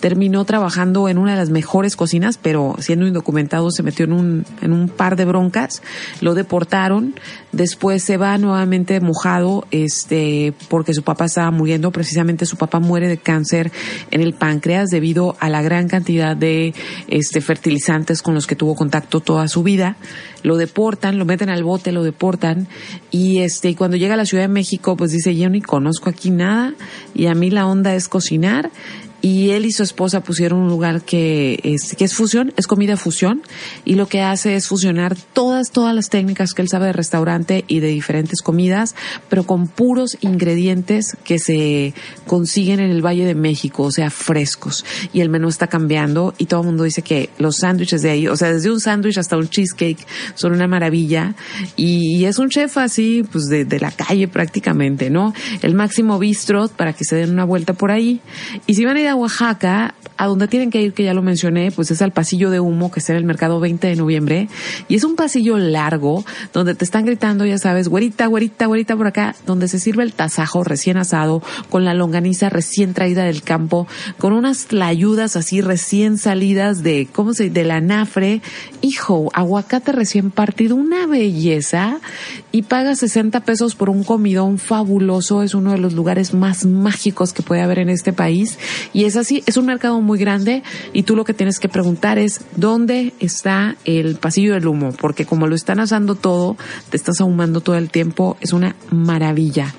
[0.00, 4.44] terminó trabajando en una de las mejores cocinas, pero siendo indocumentado se metió en un,
[4.60, 5.82] en un par de broncas,
[6.20, 7.14] lo deportaron,
[7.52, 13.08] después se va nuevamente mojado, este, porque su papá estaba muriendo, precisamente su papá muere
[13.08, 13.72] de cáncer
[14.10, 16.74] en el páncreas debido a la gran cantidad de,
[17.08, 19.96] este, fertilizantes con los que tuvo contacto toda su vida,
[20.42, 22.68] lo deportan, lo meten al bote, lo deportan,
[23.10, 26.10] y este, y cuando llega a la Ciudad de México, pues dice, yo ni conozco
[26.10, 26.74] aquí nada,
[27.14, 28.70] y a mí la onda es cocinar,
[29.26, 32.96] y él y su esposa pusieron un lugar que es, que es fusión, es comida
[32.96, 33.42] fusión
[33.84, 37.64] y lo que hace es fusionar todas, todas las técnicas que él sabe de restaurante
[37.66, 38.94] y de diferentes comidas,
[39.28, 41.92] pero con puros ingredientes que se
[42.28, 44.84] consiguen en el Valle de México, o sea, frescos.
[45.12, 48.28] Y el menú está cambiando y todo el mundo dice que los sándwiches de ahí,
[48.28, 50.06] o sea, desde un sándwich hasta un cheesecake
[50.36, 51.34] son una maravilla
[51.74, 55.32] y, es un chef así, pues de, de la calle prácticamente, ¿no?
[55.62, 58.20] El máximo bistro para que se den una vuelta por ahí.
[58.66, 61.22] Y si van a ir a Oaxaca, a donde tienen que ir, que ya lo
[61.22, 64.48] mencioné, pues es al pasillo de humo que está en el mercado 20 de noviembre.
[64.88, 69.06] Y es un pasillo largo donde te están gritando, ya sabes, güerita, güerita, güerita por
[69.06, 73.86] acá, donde se sirve el tasajo recién asado, con la longaniza recién traída del campo,
[74.18, 78.42] con unas tlayudas así recién salidas de, ¿cómo se de la nafre.
[78.82, 81.98] Hijo, aguacate recién partido, una belleza.
[82.52, 85.42] Y paga 60 pesos por un comidón fabuloso.
[85.42, 88.58] Es uno de los lugares más mágicos que puede haber en este país.
[88.92, 92.18] Y es así, es un mercado muy grande y tú lo que tienes que preguntar
[92.18, 96.56] es dónde está el pasillo del humo, porque como lo están asando todo,
[96.88, 99.74] te estás ahumando todo el tiempo, es una maravilla.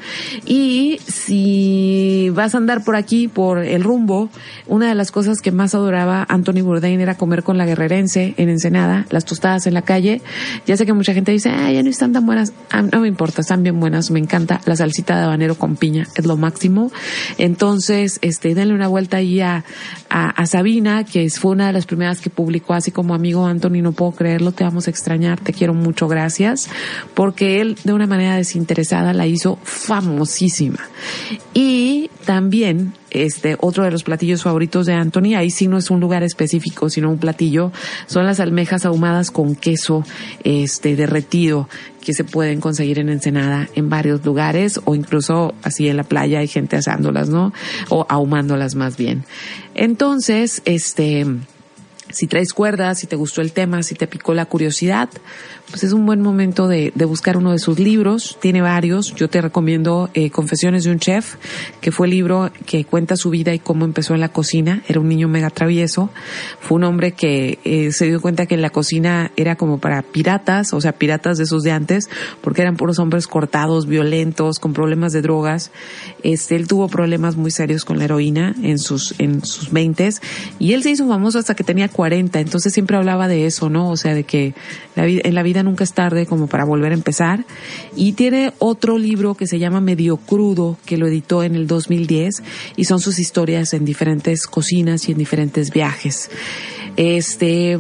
[0.46, 4.30] Y si vas a andar por aquí, por el rumbo,
[4.68, 8.50] una de las cosas que más adoraba Anthony Bourdain era comer con la guerrerense en
[8.50, 10.22] Ensenada, las tostadas en la calle.
[10.66, 12.54] Ya sé que mucha gente dice, ay, ya no están tan buenas.
[12.72, 16.08] Ah, no me importa, están bien buenas, me encanta la salsita de habanero con piña,
[16.16, 16.92] es lo máximo.
[17.38, 19.64] Entonces, este, denle una vuelta ahí a,
[20.46, 24.12] Sabina, que fue una de las primeras que publicó así como amigo Anthony, no puedo
[24.12, 26.70] creerlo, te vamos a extrañar, te quiero mucho, gracias,
[27.14, 30.80] porque él de una manera desinteresada la hizo famosísima.
[31.54, 36.00] Y también este otro de los platillos favoritos de Anthony, ahí sí no es un
[36.00, 37.72] lugar específico, sino un platillo,
[38.06, 40.04] son las almejas ahumadas con queso
[40.44, 41.70] este derretido
[42.02, 46.40] que se pueden conseguir en Ensenada en varios lugares o incluso así en la playa
[46.40, 47.54] hay gente asándolas, ¿no?
[47.90, 49.26] O ahumándolas más bien.
[49.76, 51.26] Entonces, este
[52.10, 55.10] si traes cuerdas, si te gustó el tema, si te picó la curiosidad,
[55.70, 58.38] pues es un buen momento de, de buscar uno de sus libros.
[58.42, 59.14] Tiene varios.
[59.16, 61.36] Yo te recomiendo eh, Confesiones de un Chef,
[61.82, 64.82] que fue el libro que cuenta su vida y cómo empezó en la cocina.
[64.88, 66.10] Era un niño mega travieso.
[66.62, 70.74] Fue un hombre que eh, se dio cuenta que la cocina era como para piratas,
[70.74, 72.10] o sea, piratas de esos de antes,
[72.42, 75.72] porque eran puros hombres cortados, violentos, con problemas de drogas.
[76.24, 80.22] Este, él tuvo problemas muy serios con la heroína en sus, en sus veintes
[80.60, 82.40] y él se hizo famoso hasta que tenía 40.
[82.40, 83.90] Entonces siempre hablaba de eso, ¿no?
[83.90, 84.54] O sea, de que
[84.96, 87.44] la en la vida nunca es tarde como para volver a empezar.
[87.96, 92.44] Y tiene otro libro que se llama Medio Crudo, que lo editó en el 2010
[92.76, 96.30] y son sus historias en diferentes cocinas y en diferentes viajes.
[96.98, 97.80] Este,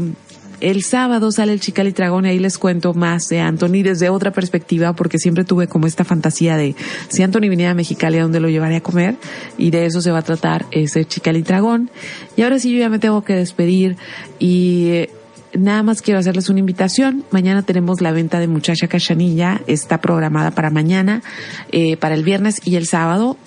[0.60, 4.10] el sábado sale el Chical y Dragón y ahí les cuento más de Anthony desde
[4.10, 6.76] otra perspectiva porque siempre tuve como esta fantasía de
[7.10, 9.16] si Anthony viniera a Mexicali a dónde lo llevaría a comer
[9.58, 11.89] y de eso se va a tratar ese Chical y Dragón.
[12.36, 13.97] Y ahora sí yo ya me tengo que despedir
[14.39, 15.08] y
[15.53, 17.24] nada más quiero hacerles una invitación.
[17.32, 19.62] Mañana tenemos la venta de Muchacha Cachanilla.
[19.68, 21.22] Está programada para mañana,
[21.72, 23.38] eh, para el viernes y el sábado.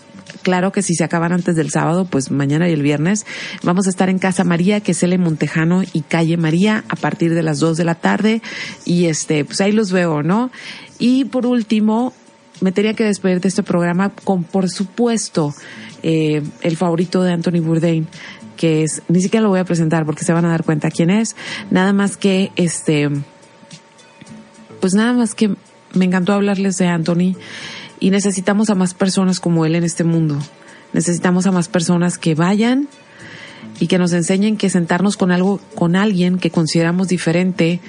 [0.42, 3.26] Claro que si se acaban antes del sábado, pues mañana y el viernes
[3.62, 7.34] vamos a estar en Casa María, que es el Montejano y Calle María, a partir
[7.34, 8.42] de las 2 de la tarde.
[8.84, 10.50] Y este, pues ahí los veo, ¿no?
[10.98, 12.12] Y por último,
[12.60, 15.54] me tenía que despedir de este programa con, por supuesto,
[16.02, 18.06] eh, el favorito de Anthony Bourdain,
[18.56, 21.10] que es, ni siquiera lo voy a presentar porque se van a dar cuenta quién
[21.10, 21.36] es,
[21.70, 23.08] nada más que este,
[24.80, 25.54] pues nada más que
[25.94, 27.36] me encantó hablarles de Anthony
[28.00, 30.38] y necesitamos a más personas como él en este mundo.
[30.92, 32.88] Necesitamos a más personas que vayan
[33.78, 37.80] y que nos enseñen que sentarnos con algo, con alguien que consideramos diferente,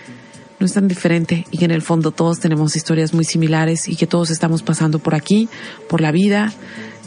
[0.59, 3.95] no es tan diferente y que en el fondo todos tenemos historias muy similares y
[3.95, 5.49] que todos estamos pasando por aquí,
[5.89, 6.53] por la vida,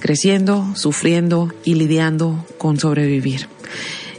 [0.01, 3.49] creciendo, sufriendo y lidiando con sobrevivir.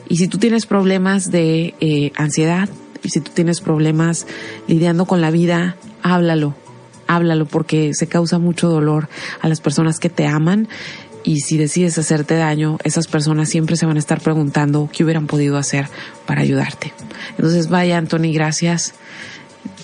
[0.07, 2.69] Y si tú tienes problemas de eh, ansiedad
[3.03, 4.25] y si tú tienes problemas
[4.67, 6.55] lidiando con la vida, háblalo,
[7.08, 9.08] háblalo porque se causa mucho dolor
[9.41, 10.68] a las personas que te aman
[11.24, 15.26] y si decides hacerte daño, esas personas siempre se van a estar preguntando qué hubieran
[15.26, 15.88] podido hacer
[16.28, 16.93] para ayudarte.
[17.32, 18.93] Entonces, vaya, Anthony, gracias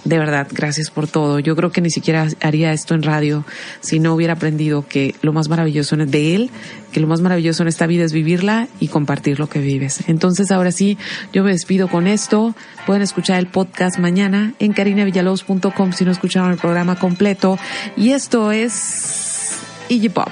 [0.03, 1.39] de verdad, gracias por todo.
[1.39, 3.45] Yo creo que ni siquiera haría esto en radio
[3.81, 6.49] si no hubiera aprendido que lo más maravilloso de él,
[6.91, 10.03] que lo más maravilloso en esta vida es vivirla y compartir lo que vives.
[10.07, 10.97] Entonces, ahora sí,
[11.33, 12.55] yo me despido con esto.
[12.85, 17.59] Pueden escuchar el podcast mañana en carinavillalobos.com si no escucharon el programa completo.
[17.95, 19.57] Y esto es
[19.89, 20.31] Iggy Pop.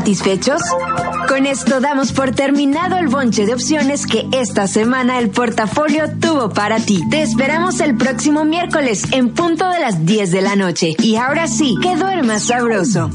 [0.00, 0.62] ¿Satisfechos?
[1.28, 6.48] Con esto damos por terminado el bonche de opciones que esta semana el portafolio tuvo
[6.48, 7.06] para ti.
[7.10, 10.94] Te esperamos el próximo miércoles en punto de las 10 de la noche.
[11.00, 13.10] Y ahora sí, que duermas sabroso.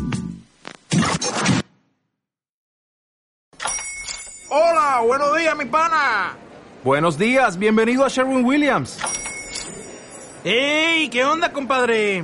[4.49, 6.37] Hola, buenos días, mi pana.
[6.83, 8.99] Buenos días, bienvenido a Sherwin Williams.
[10.43, 11.09] ¡Ey!
[11.09, 12.23] ¿Qué onda, compadre?